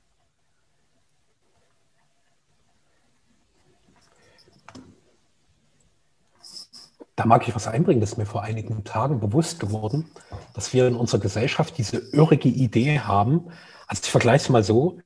Da 7.17 7.27
mag 7.27 7.49
ich 7.49 7.55
was 7.55 7.67
einbringen, 7.67 8.01
das 8.01 8.13
ist 8.13 8.17
mir 8.17 8.27
vor 8.27 8.43
einigen 8.43 8.85
Tagen 8.85 9.19
bewusst 9.19 9.59
geworden, 9.59 10.09
dass 10.55 10.73
wir 10.73 10.87
in 10.87 10.95
unserer 10.95 11.21
Gesellschaft 11.21 11.77
diese 11.77 11.97
irrige 12.13 12.49
Idee 12.49 13.01
haben. 13.01 13.49
Also 13.89 14.03
ich 14.05 14.11
vergleiche 14.11 14.45
es 14.45 14.49
mal 14.51 14.63
so. 14.63 15.01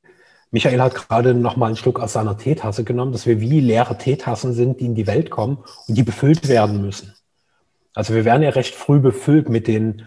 Michael 0.53 0.83
hat 0.83 0.95
gerade 0.95 1.33
noch 1.33 1.57
mal 1.57 1.67
einen 1.67 1.77
Schluck 1.77 1.99
aus 1.99 2.13
seiner 2.13 2.37
Teetasse 2.37 2.85
genommen, 2.85 3.13
dass 3.13 3.27
wir 3.27 3.41
wie 3.41 3.59
leere 3.59 3.97
Teetassen 3.97 4.53
sind, 4.53 4.81
die 4.81 4.85
in 4.85 4.95
die 4.95 5.07
Welt 5.07 5.31
kommen 5.31 5.65
und 5.89 5.97
die 5.97 6.03
befüllt 6.03 6.47
werden 6.47 6.83
müssen. 6.83 7.15
Also 7.95 8.15
wir 8.15 8.27
werden 8.27 8.43
ja 8.43 8.51
recht 8.51 8.75
früh 8.75 9.01
befüllt 9.01 9.49
mit 9.49 9.67
den 9.67 10.03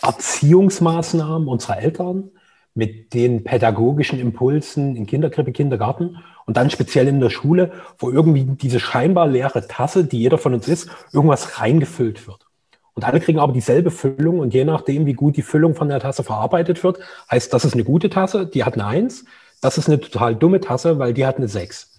Erziehungsmaßnahmen 0.00 1.48
unserer 1.48 1.78
Eltern, 1.78 2.30
mit 2.74 3.12
den 3.12 3.44
pädagogischen 3.44 4.18
Impulsen 4.18 4.96
in 4.96 5.04
Kinderkrippe, 5.04 5.52
Kindergarten 5.52 6.16
und 6.46 6.56
dann 6.56 6.70
speziell 6.70 7.06
in 7.06 7.20
der 7.20 7.28
Schule, 7.28 7.72
wo 7.98 8.10
irgendwie 8.10 8.44
diese 8.44 8.80
scheinbar 8.80 9.26
leere 9.26 9.68
Tasse, 9.68 10.04
die 10.04 10.20
jeder 10.20 10.38
von 10.38 10.54
uns 10.54 10.66
ist, 10.66 10.88
irgendwas 11.12 11.60
reingefüllt 11.60 12.26
wird. 12.26 12.46
Und 12.94 13.04
alle 13.04 13.20
kriegen 13.20 13.38
aber 13.38 13.52
dieselbe 13.52 13.90
Füllung 13.90 14.38
und 14.38 14.54
je 14.54 14.64
nachdem, 14.64 15.04
wie 15.04 15.12
gut 15.12 15.36
die 15.36 15.42
Füllung 15.42 15.74
von 15.74 15.90
der 15.90 16.00
Tasse 16.00 16.24
verarbeitet 16.24 16.82
wird, 16.82 17.00
heißt, 17.30 17.52
das 17.52 17.66
ist 17.66 17.74
eine 17.74 17.84
gute 17.84 18.08
Tasse, 18.08 18.46
die 18.46 18.64
hat 18.64 18.74
eine 18.74 18.86
Eins, 18.86 19.26
das 19.62 19.78
ist 19.78 19.88
eine 19.88 20.00
total 20.00 20.36
dumme 20.36 20.60
Tasse, 20.60 20.98
weil 20.98 21.14
die 21.14 21.24
hat 21.24 21.38
eine 21.38 21.48
Sechs. 21.48 21.98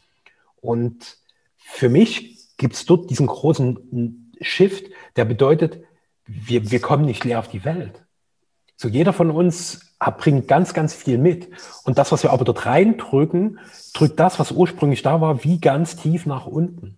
Und 0.62 1.17
für 1.58 1.89
mich 1.89 2.38
gibt 2.58 2.76
es 2.76 2.86
dort 2.86 3.10
diesen 3.10 3.26
großen 3.26 4.32
Shift, 4.41 4.86
der 5.15 5.26
bedeutet, 5.26 5.80
wir, 6.26 6.69
wir 6.69 6.80
kommen 6.82 7.06
nicht 7.06 7.23
leer 7.23 7.39
auf 7.39 7.47
die 7.47 7.65
Welt. 7.65 8.04
So 8.76 8.89
jeder 8.89 9.13
von 9.13 9.32
uns 9.32 9.93
bringt 10.17 10.49
ganz, 10.49 10.73
ganz 10.73 10.93
viel 10.93 11.17
mit. 11.17 11.47
Und 11.86 11.97
das, 11.97 12.12
was 12.12 12.23
wir 12.23 12.32
aber 12.32 12.43
dort 12.43 12.65
reindrücken, 12.65 13.60
drückt 13.93 14.19
das, 14.19 14.39
was 14.39 14.52
ursprünglich 14.52 15.02
da 15.02 15.21
war, 15.21 15.43
wie 15.45 15.60
ganz 15.60 15.95
tief 15.95 16.26
nach 16.26 16.45
unten. 16.45 16.97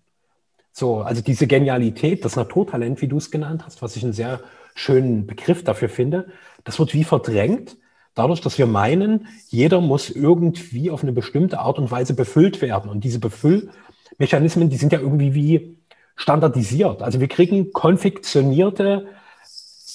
So, 0.72 1.02
also 1.02 1.22
diese 1.22 1.46
Genialität, 1.46 2.24
das 2.24 2.34
Naturtalent, 2.34 3.00
wie 3.02 3.08
du 3.08 3.18
es 3.18 3.30
genannt 3.30 3.62
hast, 3.64 3.82
was 3.82 3.94
ich 3.94 4.02
einen 4.02 4.12
sehr 4.12 4.40
schönen 4.74 5.26
Begriff 5.26 5.62
dafür 5.62 5.88
finde, 5.88 6.26
das 6.64 6.80
wird 6.80 6.92
wie 6.92 7.04
verdrängt, 7.04 7.76
dadurch, 8.16 8.40
dass 8.40 8.58
wir 8.58 8.66
meinen, 8.66 9.28
jeder 9.46 9.80
muss 9.80 10.10
irgendwie 10.10 10.90
auf 10.90 11.02
eine 11.02 11.12
bestimmte 11.12 11.60
Art 11.60 11.78
und 11.78 11.92
Weise 11.92 12.14
befüllt 12.14 12.60
werden. 12.60 12.90
Und 12.90 13.04
diese 13.04 13.20
Befüllmechanismen, 13.20 14.68
die 14.68 14.76
sind 14.76 14.92
ja 14.92 14.98
irgendwie 14.98 15.34
wie 15.34 15.78
standardisiert. 16.16 17.02
Also 17.02 17.20
wir 17.20 17.28
kriegen 17.28 17.72
konfektionierte 17.72 19.06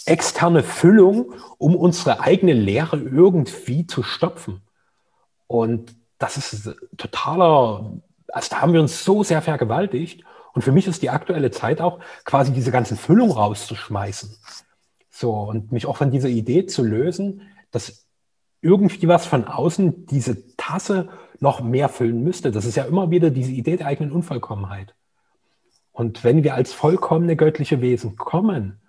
externe 0.06 0.64
Füllung, 0.64 1.34
um 1.58 1.76
unsere 1.76 2.22
eigene 2.22 2.54
Leere 2.54 2.98
irgendwie 2.98 3.88
zu 3.88 4.04
stopfen. 4.04 4.62
Und 5.48 5.96
das 6.18 6.38
ist 6.38 6.76
totaler, 6.98 7.92
also 8.28 8.48
da 8.52 8.62
haben 8.62 8.74
wir 8.74 8.82
uns 8.82 9.04
so 9.04 9.24
sehr 9.24 9.42
vergewaltigt. 9.42 10.24
Und 10.54 10.62
für 10.62 10.72
mich 10.72 10.86
ist 10.86 11.02
die 11.02 11.10
aktuelle 11.10 11.50
Zeit 11.50 11.82
auch 11.82 12.00
quasi 12.24 12.52
diese 12.54 12.72
ganzen 12.72 12.98
Füllung 12.98 13.32
rauszuschmeißen. 13.32 14.38
So, 15.10 15.34
und 15.34 15.72
mich 15.72 15.88
auch 15.88 15.98
von 15.98 16.12
dieser 16.12 16.30
Idee 16.30 16.66
zu 16.66 16.84
lösen, 16.84 17.42
dass 17.72 18.06
irgendwie 18.62 19.08
was 19.08 19.26
von 19.26 19.46
außen 19.46 20.06
diese 20.06 20.56
Tasse 20.56 21.10
noch 21.40 21.62
mehr 21.62 21.90
füllen 21.90 22.24
müsste. 22.24 22.52
Das 22.52 22.66
ist 22.66 22.76
ja 22.76 22.84
immer 22.84 23.10
wieder 23.10 23.32
diese 23.32 23.52
Idee 23.52 23.78
der 23.78 23.88
eigenen 23.88 24.12
Unvollkommenheit. 24.12 24.94
Und 25.92 26.24
wenn 26.24 26.44
wir 26.44 26.56
als 26.56 26.72
vollkommene 26.72 27.36
göttliche 27.36 27.82
Wesen 27.82 28.16
kommen, 28.16 28.80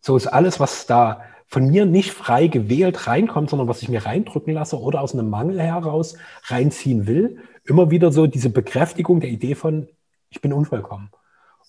so 0.00 0.16
ist 0.16 0.26
alles, 0.26 0.60
was 0.60 0.86
da 0.86 1.22
von 1.46 1.66
mir 1.66 1.86
nicht 1.86 2.12
frei 2.12 2.46
gewählt 2.46 3.06
reinkommt, 3.06 3.50
sondern 3.50 3.68
was 3.68 3.82
ich 3.82 3.88
mir 3.88 4.04
reindrücken 4.04 4.54
lasse 4.54 4.80
oder 4.80 5.00
aus 5.00 5.14
einem 5.14 5.30
Mangel 5.30 5.60
heraus 5.60 6.16
reinziehen 6.44 7.06
will, 7.06 7.38
immer 7.64 7.90
wieder 7.90 8.12
so 8.12 8.26
diese 8.26 8.50
Bekräftigung 8.50 9.20
der 9.20 9.30
Idee 9.30 9.54
von, 9.54 9.88
ich 10.28 10.40
bin 10.40 10.52
unvollkommen. 10.52 11.10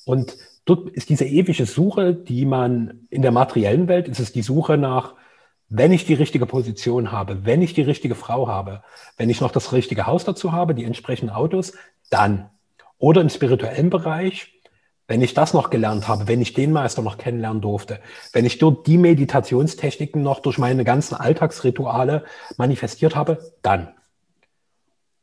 Und 0.05 0.37
dort 0.65 0.89
ist 0.89 1.09
diese 1.09 1.25
ewige 1.25 1.65
Suche, 1.65 2.13
die 2.13 2.45
man 2.45 3.07
in 3.09 3.21
der 3.21 3.31
materiellen 3.31 3.87
Welt, 3.87 4.07
ist 4.07 4.19
es 4.19 4.31
die 4.31 4.43
Suche 4.43 4.77
nach, 4.77 5.15
wenn 5.73 5.93
ich 5.93 6.05
die 6.05 6.13
richtige 6.13 6.45
Position 6.45 7.13
habe, 7.13 7.45
wenn 7.45 7.61
ich 7.61 7.73
die 7.73 7.81
richtige 7.81 8.13
Frau 8.13 8.49
habe, 8.49 8.83
wenn 9.15 9.29
ich 9.29 9.39
noch 9.39 9.51
das 9.51 9.71
richtige 9.71 10.05
Haus 10.05 10.25
dazu 10.25 10.51
habe, 10.51 10.75
die 10.75 10.83
entsprechenden 10.83 11.33
Autos, 11.33 11.71
dann. 12.09 12.49
Oder 12.97 13.21
im 13.21 13.29
spirituellen 13.29 13.89
Bereich, 13.89 14.61
wenn 15.07 15.21
ich 15.21 15.33
das 15.33 15.53
noch 15.53 15.69
gelernt 15.69 16.09
habe, 16.09 16.27
wenn 16.27 16.41
ich 16.41 16.53
den 16.53 16.73
Meister 16.73 17.01
noch 17.01 17.17
kennenlernen 17.17 17.61
durfte, 17.61 18.01
wenn 18.33 18.45
ich 18.45 18.57
dort 18.57 18.85
die 18.85 18.97
Meditationstechniken 18.97 20.21
noch 20.21 20.41
durch 20.41 20.57
meine 20.57 20.83
ganzen 20.83 21.15
Alltagsrituale 21.15 22.25
manifestiert 22.57 23.15
habe, 23.15 23.39
dann. 23.61 23.93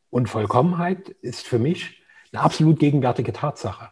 Und 0.09 0.31
Vollkommenheit 0.31 1.11
ist 1.21 1.47
für 1.47 1.59
mich 1.59 2.03
eine 2.33 2.43
absolut 2.43 2.79
gegenwärtige 2.79 3.35
Tatsache. 3.35 3.91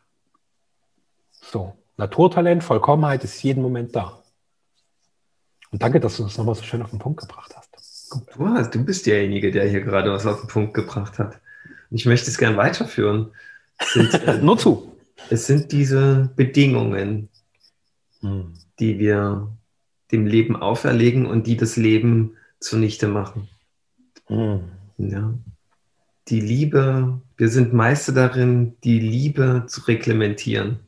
So, 1.33 1.75
Naturtalent, 1.99 2.65
Vollkommenheit 2.65 3.25
ist 3.25 3.43
jeden 3.43 3.63
Moment 3.63 3.95
da. 3.95 4.23
Und 5.71 5.83
danke, 5.83 6.01
dass 6.01 6.17
du 6.17 6.25
das 6.25 6.39
nochmal 6.39 6.55
so 6.55 6.63
schön 6.63 6.83
auf 6.83 6.91
den 6.91 6.99
Punkt 6.99 7.21
gebracht 7.21 7.53
hast. 7.57 7.67
Du, 8.35 8.49
hast, 8.49 8.75
du 8.75 8.85
bist 8.85 9.07
derjenige, 9.07 9.51
der 9.51 9.69
hier 9.69 9.81
gerade 9.81 10.13
was 10.13 10.27
auf 10.27 10.41
den 10.41 10.49
Punkt 10.49 10.75
gebracht 10.75 11.19
hat. 11.19 11.41
Ich 11.91 12.07
möchte 12.07 12.31
es 12.31 12.39
gern 12.39 12.57
weiterführen. 12.57 13.31
Sind, 13.93 14.15
äh, 14.27 14.39
Nur 14.39 14.59
zu. 14.59 14.97
Es 15.31 15.47
sind 15.47 15.73
diese 15.73 16.31
Bedingungen, 16.37 17.29
hm. 18.21 18.55
die 18.79 18.99
wir 18.99 19.49
dem 20.13 20.27
Leben 20.27 20.57
auferlegen 20.57 21.27
und 21.27 21.47
die 21.47 21.57
das 21.57 21.77
Leben 21.77 22.37
zunichte 22.61 23.09
machen. 23.09 23.49
Hm. 24.27 24.61
Ja. 24.99 25.35
Die 26.29 26.41
Liebe, 26.41 27.21
wir 27.37 27.49
sind 27.49 27.73
Meister 27.73 28.13
darin, 28.13 28.77
die 28.83 28.99
Liebe 28.99 29.65
zu 29.69 29.83
reglementieren. 29.83 30.81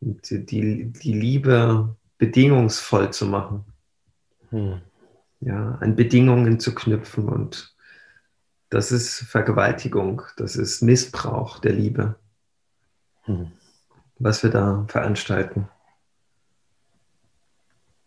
Die, 0.00 0.44
die, 0.44 0.86
die 0.86 1.12
Liebe 1.12 1.94
bedingungsvoll 2.22 3.12
zu 3.12 3.26
machen. 3.26 3.64
Hm. 4.50 4.80
Ja, 5.40 5.72
an 5.80 5.96
Bedingungen 5.96 6.60
zu 6.60 6.72
knüpfen 6.72 7.28
und 7.28 7.74
das 8.70 8.92
ist 8.92 9.24
Vergewaltigung, 9.24 10.22
das 10.36 10.54
ist 10.54 10.82
Missbrauch 10.82 11.58
der 11.58 11.72
Liebe 11.72 12.14
hm. 13.24 13.50
was 14.20 14.44
wir 14.44 14.50
da 14.50 14.84
veranstalten. 14.86 15.68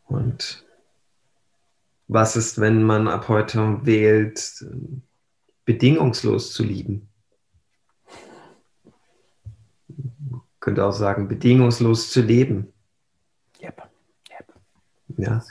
Und 0.06 0.66
was 2.08 2.38
ist, 2.38 2.62
wenn 2.62 2.84
man 2.84 3.10
ab 3.10 3.28
heute 3.28 3.86
wählt, 3.86 4.66
bedingungslos 5.66 6.54
zu 6.54 6.64
lieben? 6.64 7.10
Man 10.30 10.42
könnte 10.62 10.86
auch 10.86 10.94
sagen, 10.94 11.28
bedingungslos 11.28 12.12
zu 12.12 12.22
leben. 12.22 12.72
Ja, 15.18 15.44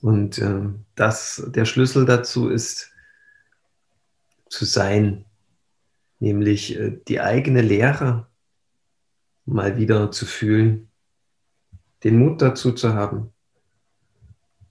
und 0.00 0.38
äh, 0.38 0.62
das, 0.94 1.48
der 1.54 1.64
Schlüssel 1.64 2.04
dazu 2.04 2.48
ist, 2.48 2.90
zu 4.48 4.64
sein, 4.64 5.24
nämlich 6.20 6.78
äh, 6.78 6.98
die 7.08 7.20
eigene 7.20 7.62
Lehre 7.62 8.26
mal 9.46 9.76
wieder 9.76 10.10
zu 10.10 10.26
fühlen, 10.26 10.88
den 12.04 12.18
Mut 12.18 12.42
dazu 12.42 12.72
zu 12.72 12.94
haben 12.94 13.32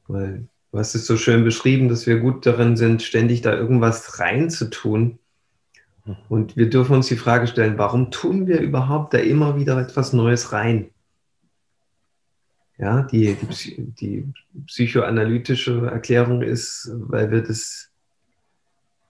Weil 0.07 0.47
du 0.71 0.77
hast 0.77 0.95
es 0.95 1.07
so 1.07 1.17
schön 1.17 1.43
beschrieben, 1.43 1.89
dass 1.89 2.07
wir 2.07 2.19
gut 2.19 2.45
darin 2.45 2.77
sind, 2.77 3.01
ständig 3.01 3.41
da 3.41 3.53
irgendwas 3.53 4.19
reinzutun. 4.19 5.17
Und 6.29 6.57
wir 6.57 6.69
dürfen 6.69 6.95
uns 6.95 7.07
die 7.07 7.17
Frage 7.17 7.47
stellen, 7.47 7.77
warum 7.77 8.11
tun 8.11 8.47
wir 8.47 8.59
überhaupt 8.59 9.13
da 9.13 9.19
immer 9.19 9.55
wieder 9.55 9.77
etwas 9.77 10.13
Neues 10.13 10.51
rein? 10.51 10.89
Ja, 12.81 13.03
die, 13.03 13.35
die, 13.35 13.91
die 13.91 14.33
psychoanalytische 14.65 15.85
Erklärung 15.85 16.41
ist, 16.41 16.89
weil 16.91 17.29
wir 17.29 17.43
das, 17.43 17.91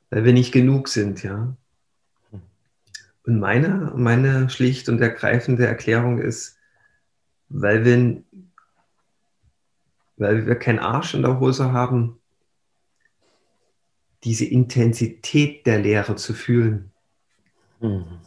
weil 0.10 0.26
wir 0.26 0.34
nicht 0.34 0.52
genug 0.52 0.90
sind, 0.90 1.24
ja. 1.24 1.56
Und 3.24 3.40
meine, 3.40 3.94
meine 3.96 4.50
schlicht 4.50 4.90
und 4.90 5.00
ergreifende 5.00 5.66
Erklärung 5.66 6.20
ist, 6.20 6.58
weil 7.48 7.86
wir, 7.86 8.22
weil 10.18 10.46
wir 10.46 10.56
keinen 10.56 10.80
Arsch 10.80 11.14
in 11.14 11.22
der 11.22 11.40
Hose 11.40 11.72
haben, 11.72 12.20
diese 14.26 14.44
Intensität 14.44 15.66
der 15.66 15.80
Lehre 15.80 16.18
zu 16.18 16.34
fühlen, 16.34 16.92
mhm. 17.80 18.20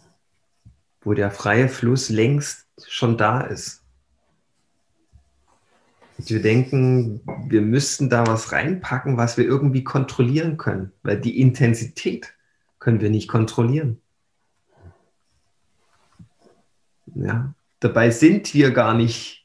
wo 1.03 1.13
der 1.13 1.31
freie 1.31 1.69
Fluss 1.69 2.09
längst 2.09 2.67
schon 2.89 3.19
da 3.19 3.43
ist. 3.43 3.84
Wir 6.19 6.41
denken, 6.41 7.21
wir 7.49 7.61
müssten 7.61 8.09
da 8.09 8.27
was 8.27 8.53
reinpacken, 8.53 9.17
was 9.17 9.37
wir 9.37 9.45
irgendwie 9.45 9.85
kontrollieren 9.85 10.57
können, 10.57 10.93
weil 11.03 11.21
die 11.21 11.41
Intensität 11.41 12.35
können 12.79 13.01
wir 13.01 13.11
nicht 13.11 13.29
kontrollieren. 13.29 14.01
Ja, 17.15 17.55
dabei 17.81 18.11
sind 18.11 18.55
wir 18.55 18.71
gar 18.71 18.95
nicht 18.95 19.43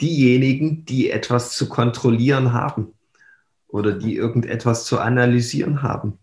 diejenigen, 0.00 0.84
die 0.84 1.10
etwas 1.10 1.54
zu 1.54 1.68
kontrollieren 1.68 2.52
haben 2.52 2.94
oder 3.68 3.92
die 3.92 4.16
irgendetwas 4.16 4.84
zu 4.84 4.98
analysieren 4.98 5.82
haben. 5.82 6.18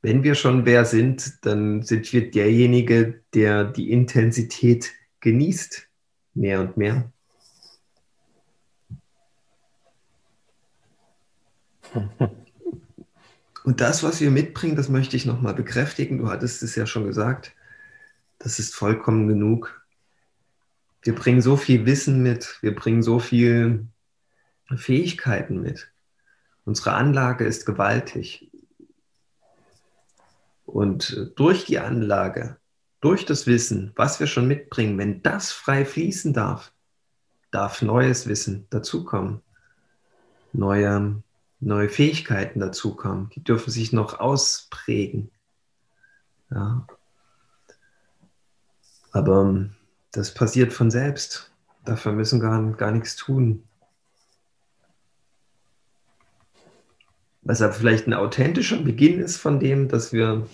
Wenn 0.00 0.22
wir 0.22 0.34
schon 0.34 0.64
wer 0.64 0.84
sind, 0.84 1.44
dann 1.44 1.82
sind 1.82 2.12
wir 2.12 2.30
derjenige, 2.30 3.20
der 3.34 3.64
die 3.64 3.90
Intensität 3.90 4.92
genießt, 5.20 5.88
mehr 6.34 6.60
und 6.60 6.76
mehr. 6.76 7.10
Und 13.64 13.80
das, 13.80 14.02
was 14.02 14.20
wir 14.20 14.30
mitbringen, 14.30 14.76
das 14.76 14.88
möchte 14.88 15.16
ich 15.16 15.26
nochmal 15.26 15.54
bekräftigen. 15.54 16.18
Du 16.18 16.30
hattest 16.30 16.62
es 16.62 16.74
ja 16.74 16.86
schon 16.86 17.06
gesagt. 17.06 17.52
Das 18.38 18.58
ist 18.58 18.74
vollkommen 18.74 19.28
genug. 19.28 19.84
Wir 21.02 21.14
bringen 21.14 21.42
so 21.42 21.56
viel 21.56 21.86
Wissen 21.86 22.22
mit, 22.22 22.58
wir 22.60 22.74
bringen 22.74 23.02
so 23.02 23.18
viel 23.18 23.86
Fähigkeiten 24.76 25.60
mit. 25.60 25.90
Unsere 26.64 26.92
Anlage 26.92 27.44
ist 27.44 27.66
gewaltig. 27.66 28.50
Und 30.66 31.32
durch 31.36 31.64
die 31.64 31.78
Anlage, 31.78 32.58
durch 33.00 33.24
das 33.24 33.46
Wissen, 33.46 33.92
was 33.96 34.20
wir 34.20 34.26
schon 34.26 34.48
mitbringen, 34.48 34.98
wenn 34.98 35.22
das 35.22 35.50
frei 35.52 35.84
fließen 35.84 36.32
darf, 36.32 36.72
darf 37.50 37.80
neues 37.80 38.26
Wissen 38.26 38.66
dazukommen. 38.70 39.40
Neue 40.52 41.22
neue 41.60 41.88
Fähigkeiten 41.88 42.60
dazukommen. 42.60 43.30
Die 43.34 43.42
dürfen 43.42 43.70
sich 43.70 43.92
noch 43.92 44.20
ausprägen. 44.20 45.30
Ja. 46.50 46.86
Aber 49.12 49.42
ähm, 49.42 49.74
das 50.12 50.34
passiert 50.34 50.72
von 50.72 50.90
selbst. 50.90 51.52
Dafür 51.84 52.12
müssen 52.12 52.40
gar, 52.40 52.62
gar 52.72 52.92
nichts 52.92 53.16
tun. 53.16 53.64
Was 57.42 57.62
aber 57.62 57.72
vielleicht 57.72 58.06
ein 58.06 58.14
authentischer 58.14 58.78
Beginn 58.78 59.20
ist 59.20 59.38
von 59.38 59.58
dem, 59.58 59.88
dass 59.88 60.12
wir 60.12 60.46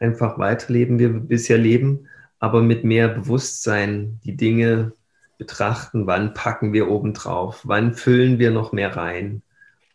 einfach 0.00 0.38
weiterleben, 0.38 0.98
wie 0.98 1.12
wir 1.12 1.20
bisher 1.20 1.58
leben, 1.58 2.08
aber 2.40 2.60
mit 2.60 2.84
mehr 2.84 3.08
Bewusstsein 3.08 4.20
die 4.24 4.36
Dinge 4.36 4.92
betrachten, 5.38 6.06
wann 6.06 6.34
packen 6.34 6.72
wir 6.72 6.88
oben 6.88 7.14
drauf, 7.14 7.60
wann 7.64 7.94
füllen 7.94 8.38
wir 8.38 8.50
noch 8.50 8.72
mehr 8.72 8.96
rein, 8.96 9.42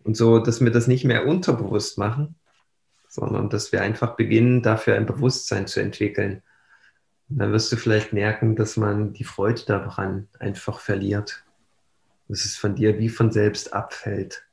und 0.03 0.15
so, 0.15 0.39
dass 0.39 0.62
wir 0.62 0.71
das 0.71 0.88
nicht 0.88 1.05
mehr 1.05 1.27
unterbewusst 1.27 1.97
machen, 1.97 2.35
sondern 3.07 3.49
dass 3.49 3.71
wir 3.71 3.81
einfach 3.81 4.15
beginnen, 4.15 4.62
dafür 4.62 4.95
ein 4.95 5.05
Bewusstsein 5.05 5.67
zu 5.67 5.79
entwickeln. 5.81 6.43
Und 7.29 7.39
dann 7.39 7.51
wirst 7.51 7.71
du 7.71 7.75
vielleicht 7.75 8.13
merken, 8.13 8.55
dass 8.55 8.77
man 8.77 9.13
die 9.13 9.23
Freude 9.23 9.63
daran 9.65 10.27
einfach 10.39 10.79
verliert. 10.79 11.43
Dass 12.27 12.45
es 12.45 12.55
von 12.55 12.75
dir 12.75 12.99
wie 12.99 13.09
von 13.09 13.31
selbst 13.31 13.73
abfällt. 13.73 14.45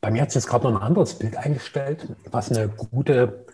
Bei 0.00 0.10
mir 0.10 0.20
hat 0.20 0.30
sich 0.30 0.42
jetzt 0.42 0.50
gerade 0.50 0.70
noch 0.70 0.80
ein 0.80 0.86
anderes 0.86 1.18
Bild 1.18 1.36
eingestellt, 1.36 2.06
was 2.30 2.50
eine 2.50 2.68
gute 2.68 3.46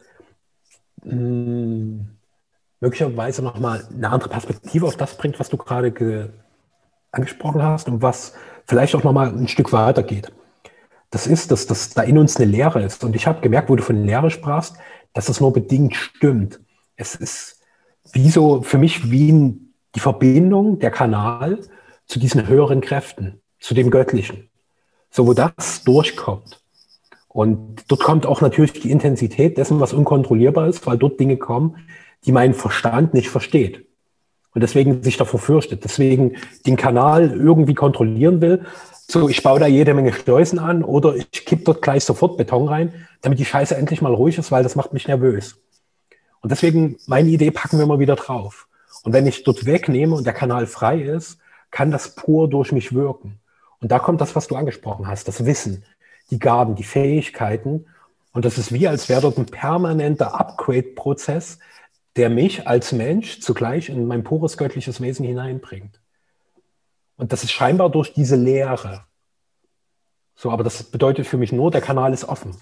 mh, 1.04 1.12
hm, 1.12 2.19
möglicherweise 2.80 3.42
nochmal 3.42 3.86
eine 3.94 4.10
andere 4.10 4.30
Perspektive 4.30 4.86
auf 4.86 4.96
das 4.96 5.16
bringt, 5.16 5.38
was 5.38 5.50
du 5.50 5.56
gerade 5.56 6.32
angesprochen 7.12 7.62
hast 7.62 7.88
und 7.88 8.02
was 8.02 8.34
vielleicht 8.66 8.94
auch 8.94 9.04
nochmal 9.04 9.28
ein 9.28 9.48
Stück 9.48 9.72
weiter 9.72 10.02
geht. 10.02 10.32
Das 11.10 11.26
ist, 11.26 11.50
dass, 11.50 11.66
dass 11.66 11.90
da 11.90 12.02
in 12.02 12.18
uns 12.18 12.36
eine 12.36 12.50
Lehre 12.50 12.82
ist. 12.82 13.02
Und 13.02 13.16
ich 13.16 13.26
habe 13.26 13.40
gemerkt, 13.40 13.68
wo 13.68 13.76
du 13.76 13.82
von 13.82 14.04
Lehre 14.04 14.30
sprachst, 14.30 14.76
dass 15.12 15.26
das 15.26 15.40
nur 15.40 15.52
bedingt 15.52 15.96
stimmt. 15.96 16.60
Es 16.96 17.14
ist 17.16 17.60
wie 18.12 18.30
so 18.30 18.62
für 18.62 18.78
mich 18.78 19.10
wie 19.10 19.58
die 19.94 20.00
Verbindung, 20.00 20.78
der 20.78 20.90
Kanal 20.90 21.58
zu 22.06 22.18
diesen 22.18 22.46
höheren 22.46 22.80
Kräften, 22.80 23.40
zu 23.58 23.74
dem 23.74 23.90
Göttlichen. 23.90 24.48
So, 25.10 25.26
wo 25.26 25.34
das 25.34 25.82
durchkommt. 25.82 26.62
Und 27.26 27.84
dort 27.88 28.02
kommt 28.02 28.26
auch 28.26 28.40
natürlich 28.40 28.72
die 28.72 28.90
Intensität 28.90 29.58
dessen, 29.58 29.80
was 29.80 29.92
unkontrollierbar 29.92 30.68
ist, 30.68 30.86
weil 30.86 30.98
dort 30.98 31.18
Dinge 31.18 31.36
kommen, 31.36 31.76
die 32.24 32.32
mein 32.32 32.54
Verstand 32.54 33.14
nicht 33.14 33.28
versteht. 33.28 33.86
Und 34.52 34.62
deswegen 34.62 35.02
sich 35.02 35.16
davor 35.16 35.38
fürchtet, 35.38 35.84
deswegen 35.84 36.36
den 36.66 36.76
Kanal 36.76 37.30
irgendwie 37.30 37.74
kontrollieren 37.74 38.40
will. 38.40 38.64
So, 39.08 39.28
ich 39.28 39.42
baue 39.42 39.60
da 39.60 39.66
jede 39.66 39.94
Menge 39.94 40.12
Schleusen 40.12 40.58
an 40.58 40.82
oder 40.82 41.14
ich 41.14 41.30
kipp 41.46 41.64
dort 41.64 41.82
gleich 41.82 42.04
sofort 42.04 42.36
Beton 42.36 42.68
rein, 42.68 43.06
damit 43.22 43.38
die 43.38 43.44
Scheiße 43.44 43.76
endlich 43.76 44.02
mal 44.02 44.14
ruhig 44.14 44.38
ist, 44.38 44.50
weil 44.50 44.62
das 44.62 44.76
macht 44.76 44.92
mich 44.92 45.06
nervös. 45.06 45.56
Und 46.40 46.50
deswegen, 46.50 46.96
meine 47.06 47.28
Idee 47.28 47.50
packen 47.50 47.78
wir 47.78 47.86
mal 47.86 47.98
wieder 47.98 48.16
drauf. 48.16 48.66
Und 49.02 49.12
wenn 49.12 49.26
ich 49.26 49.44
dort 49.44 49.66
wegnehme 49.66 50.14
und 50.14 50.26
der 50.26 50.32
Kanal 50.32 50.66
frei 50.66 51.00
ist, 51.00 51.38
kann 51.70 51.90
das 51.90 52.14
pur 52.14 52.48
durch 52.48 52.72
mich 52.72 52.92
wirken. 52.92 53.38
Und 53.80 53.92
da 53.92 53.98
kommt 53.98 54.20
das, 54.20 54.36
was 54.36 54.48
du 54.48 54.56
angesprochen 54.56 55.06
hast, 55.06 55.28
das 55.28 55.44
Wissen, 55.46 55.84
die 56.30 56.38
Gaben, 56.38 56.74
die 56.74 56.84
Fähigkeiten. 56.84 57.86
Und 58.32 58.44
das 58.44 58.58
ist 58.58 58.72
wie, 58.72 58.88
als 58.88 59.08
wäre 59.08 59.22
dort 59.22 59.38
ein 59.38 59.46
permanenter 59.46 60.38
Upgrade-Prozess, 60.38 61.58
der 62.16 62.30
mich 62.30 62.66
als 62.66 62.92
Mensch 62.92 63.40
zugleich 63.40 63.88
in 63.88 64.06
mein 64.06 64.24
pures 64.24 64.56
göttliches 64.56 65.00
Wesen 65.00 65.24
hineinbringt. 65.24 66.00
Und 67.16 67.32
das 67.32 67.44
ist 67.44 67.52
scheinbar 67.52 67.90
durch 67.90 68.12
diese 68.12 68.36
Lehre. 68.36 69.04
So, 70.34 70.50
aber 70.50 70.64
das 70.64 70.82
bedeutet 70.84 71.26
für 71.26 71.36
mich 71.36 71.52
nur, 71.52 71.70
der 71.70 71.82
Kanal 71.82 72.12
ist 72.12 72.24
offen. 72.24 72.56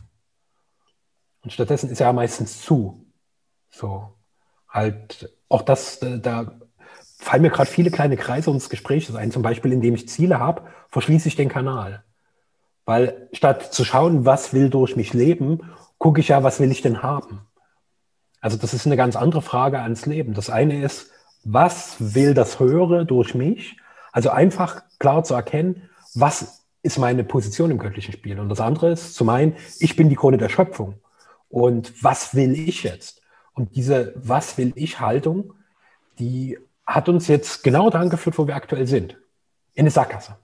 Und 1.42 1.52
stattdessen 1.52 1.90
ist 1.90 2.00
er 2.00 2.12
meistens 2.12 2.60
zu. 2.60 3.06
So, 3.70 4.14
halt, 4.68 5.32
auch 5.48 5.62
das, 5.62 6.00
da 6.00 6.58
fallen 7.18 7.42
mir 7.42 7.50
gerade 7.50 7.70
viele 7.70 7.90
kleine 7.90 8.16
Kreise 8.16 8.50
unseres 8.50 8.70
Gesprächs 8.70 9.14
ein. 9.14 9.30
Zum 9.30 9.42
Beispiel, 9.42 9.72
indem 9.72 9.94
ich 9.94 10.08
Ziele 10.08 10.38
habe, 10.38 10.62
verschließe 10.88 11.28
ich 11.28 11.36
den 11.36 11.48
Kanal. 11.48 12.04
Weil 12.84 13.28
statt 13.32 13.72
zu 13.72 13.84
schauen, 13.84 14.24
was 14.24 14.52
will 14.52 14.70
durch 14.70 14.96
mich 14.96 15.14
leben, 15.14 15.60
gucke 15.98 16.20
ich 16.20 16.28
ja, 16.28 16.42
was 16.42 16.60
will 16.60 16.70
ich 16.70 16.80
denn 16.80 17.02
haben. 17.02 17.47
Also 18.40 18.56
das 18.56 18.74
ist 18.74 18.86
eine 18.86 18.96
ganz 18.96 19.16
andere 19.16 19.42
Frage 19.42 19.80
ans 19.80 20.06
Leben. 20.06 20.34
Das 20.34 20.50
eine 20.50 20.82
ist, 20.82 21.10
was 21.44 21.96
will 21.98 22.34
das 22.34 22.60
Höhere 22.60 23.04
durch 23.04 23.34
mich? 23.34 23.76
Also 24.12 24.30
einfach 24.30 24.82
klar 24.98 25.24
zu 25.24 25.34
erkennen, 25.34 25.88
was 26.14 26.64
ist 26.82 26.98
meine 26.98 27.24
Position 27.24 27.70
im 27.70 27.78
göttlichen 27.78 28.12
Spiel? 28.12 28.38
Und 28.38 28.48
das 28.48 28.60
andere 28.60 28.92
ist 28.92 29.14
zu 29.14 29.24
meinen, 29.24 29.56
ich 29.78 29.96
bin 29.96 30.08
die 30.08 30.16
Krone 30.16 30.38
der 30.38 30.48
Schöpfung. 30.48 30.94
Und 31.48 31.92
was 32.02 32.34
will 32.34 32.52
ich 32.52 32.82
jetzt? 32.82 33.22
Und 33.54 33.74
diese 33.74 34.12
Was 34.16 34.56
will 34.58 34.72
ich 34.76 35.00
Haltung, 35.00 35.54
die 36.18 36.58
hat 36.86 37.08
uns 37.08 37.28
jetzt 37.28 37.62
genau 37.64 37.90
daran 37.90 38.10
geführt, 38.10 38.38
wo 38.38 38.46
wir 38.46 38.56
aktuell 38.56 38.86
sind. 38.86 39.16
In 39.74 39.82
eine 39.82 39.90
Sackgasse. 39.90 40.36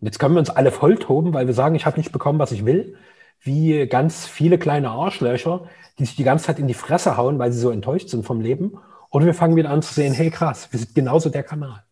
Und 0.00 0.06
jetzt 0.06 0.18
können 0.18 0.34
wir 0.34 0.40
uns 0.40 0.50
alle 0.50 0.70
volltoben, 0.70 1.34
weil 1.34 1.46
wir 1.46 1.54
sagen, 1.54 1.74
ich 1.74 1.86
habe 1.86 1.98
nicht 1.98 2.12
bekommen, 2.12 2.38
was 2.38 2.52
ich 2.52 2.64
will. 2.64 2.96
Wie 3.40 3.86
ganz 3.86 4.26
viele 4.26 4.58
kleine 4.58 4.90
Arschlöcher, 4.90 5.68
die 5.98 6.04
sich 6.04 6.16
die 6.16 6.24
ganze 6.24 6.46
Zeit 6.46 6.58
in 6.58 6.66
die 6.66 6.74
Fresse 6.74 7.16
hauen, 7.16 7.38
weil 7.38 7.52
sie 7.52 7.58
so 7.58 7.70
enttäuscht 7.70 8.08
sind 8.08 8.24
vom 8.24 8.40
Leben. 8.40 8.78
Oder 9.10 9.26
wir 9.26 9.34
fangen 9.34 9.56
wieder 9.56 9.70
an 9.70 9.82
zu 9.82 9.94
sehen, 9.94 10.12
hey 10.12 10.30
krass, 10.30 10.68
wir 10.70 10.78
sind 10.78 10.94
genauso 10.94 11.30
der 11.30 11.42
Kanal. 11.42 11.84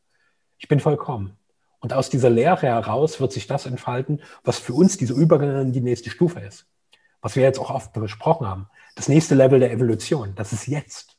Ich 0.59 0.69
bin 0.69 0.81
vollkommen. 0.81 1.37
Und 1.81 1.93
aus 1.93 2.11
dieser 2.11 2.31
Lehre 2.31 2.67
heraus 2.67 3.21
wird 3.21 3.33
sich 3.33 3.47
das 3.47 3.67
entfalten, 3.67 4.23
was 4.45 4.59
für 4.59 4.73
uns 4.73 4.97
diese 4.97 5.15
Übergang 5.15 5.61
in 5.61 5.73
die 5.73 5.81
nächste 5.81 6.11
Stufe 6.11 6.41
ist. 6.41 6.67
Was 7.21 7.37
wir 7.37 7.43
jetzt 7.43 7.59
auch 7.59 7.71
oft 7.71 7.93
besprochen 7.93 8.47
haben. 8.47 8.69
das 8.95 9.09
nächste 9.09 9.35
Level 9.35 9.61
der 9.61 9.73
Evolution. 9.73 10.35
Das 10.37 10.53
ist 10.53 10.67
jetzt. 10.67 11.17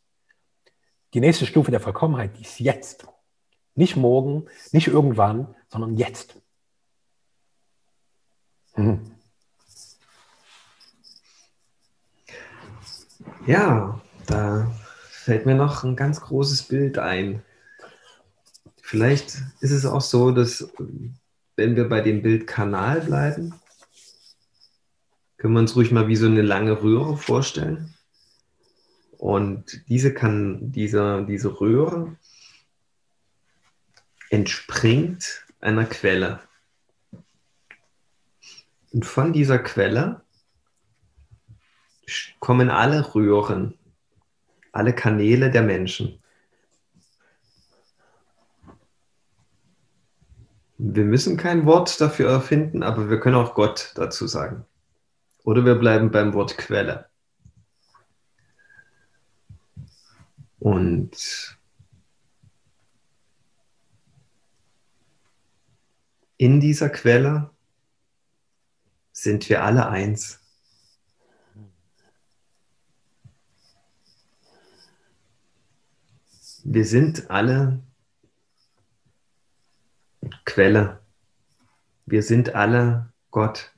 Die 1.14 1.20
nächste 1.20 1.46
Stufe 1.46 1.72
der 1.72 1.80
Vollkommenheit, 1.80 2.38
die 2.38 2.42
ist 2.42 2.60
jetzt. 2.60 3.08
Nicht 3.76 3.96
morgen, 3.96 4.46
nicht 4.72 4.88
irgendwann, 4.88 5.56
sondern 5.70 5.96
jetzt. 5.98 6.42
Mhm. 8.76 9.17
Ja, 13.48 14.02
da 14.26 14.70
fällt 15.10 15.46
mir 15.46 15.56
noch 15.56 15.86
ein 15.86 15.96
ganz 15.96 16.20
großes 16.20 16.64
Bild 16.64 16.98
ein. 16.98 17.44
Vielleicht 18.82 19.38
ist 19.62 19.72
es 19.72 19.86
auch 19.86 20.02
so, 20.02 20.32
dass 20.32 20.70
wenn 21.56 21.78
wir 21.78 21.88
bei 21.88 22.02
dem 22.02 22.22
Bild 22.22 22.46
Kanal 22.46 23.00
bleiben, 23.00 23.54
können 25.38 25.54
wir 25.54 25.62
uns 25.62 25.78
ruhig 25.78 25.94
mal 25.94 26.10
wie 26.10 26.18
so 26.18 26.26
eine 26.26 26.42
lange 26.42 26.84
Röhre 26.84 27.16
vorstellen. 27.16 27.94
Und 29.18 29.82
diese, 29.88 30.14
kann, 30.14 30.74
diese, 30.74 31.26
diese 31.26 31.62
Röhre 31.62 32.18
entspringt 34.30 35.46
einer 35.62 35.86
Quelle. 35.86 36.42
Und 38.92 39.06
von 39.06 39.32
dieser 39.32 39.60
Quelle 39.60 40.22
kommen 42.40 42.70
alle 42.70 43.14
Röhren, 43.16 43.78
alle 44.72 44.94
Kanäle 44.94 45.52
der 45.52 45.64
Menschen. 45.64 46.20
Wir 50.78 51.06
müssen 51.06 51.38
kein 51.38 51.66
Wort 51.66 52.00
dafür 52.00 52.30
erfinden, 52.30 52.84
aber 52.84 53.10
wir 53.10 53.20
können 53.20 53.36
auch 53.36 53.56
Gott 53.56 53.94
dazu 53.96 54.28
sagen. 54.28 54.66
Oder 55.44 55.66
wir 55.66 55.76
bleiben 55.76 56.12
beim 56.12 56.34
Wort 56.34 56.58
Quelle. 56.58 57.10
Und 60.60 61.58
in 66.38 66.60
dieser 66.60 66.90
Quelle 66.90 67.50
sind 69.12 69.50
wir 69.50 69.64
alle 69.64 69.88
eins. 69.88 70.47
Wir 76.64 76.86
sind 76.86 77.30
alle 77.30 77.82
Quelle. 80.46 81.00
Wir 82.06 82.24
sind 82.24 82.56
alle 82.56 83.12
Gott. 83.32 83.74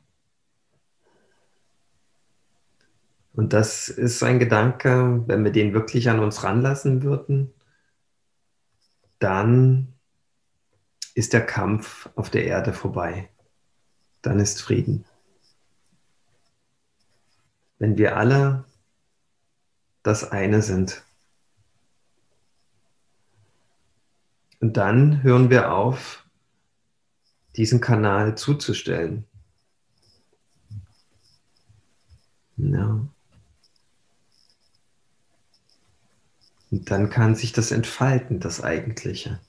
Und 3.33 3.53
das 3.53 3.89
ist 3.89 4.21
ein 4.23 4.39
Gedanke, 4.39 5.23
wenn 5.27 5.43
wir 5.43 5.51
den 5.51 5.73
wirklich 5.73 6.09
an 6.09 6.19
uns 6.19 6.43
ranlassen 6.43 7.03
würden, 7.03 7.53
dann 9.19 9.93
ist 11.13 11.33
der 11.33 11.45
Kampf 11.45 12.09
auf 12.15 12.29
der 12.29 12.45
Erde 12.45 12.73
vorbei. 12.73 13.29
Dann 14.21 14.39
ist 14.39 14.61
Frieden. 14.61 15.05
Wenn 17.77 17.97
wir 17.97 18.17
alle 18.17 18.65
das 20.03 20.31
eine 20.31 20.61
sind. 20.61 21.03
Und 24.59 24.77
dann 24.77 25.23
hören 25.23 25.49
wir 25.49 25.71
auf, 25.71 26.25
diesen 27.55 27.81
Kanal 27.81 28.37
zuzustellen. 28.37 29.25
Ja. 32.57 33.07
Und 36.71 36.91
dann 36.91 37.09
kann 37.09 37.35
sich 37.35 37.51
das 37.51 37.71
entfalten, 37.71 38.39
das 38.39 38.61
Eigentliche. 38.61 39.39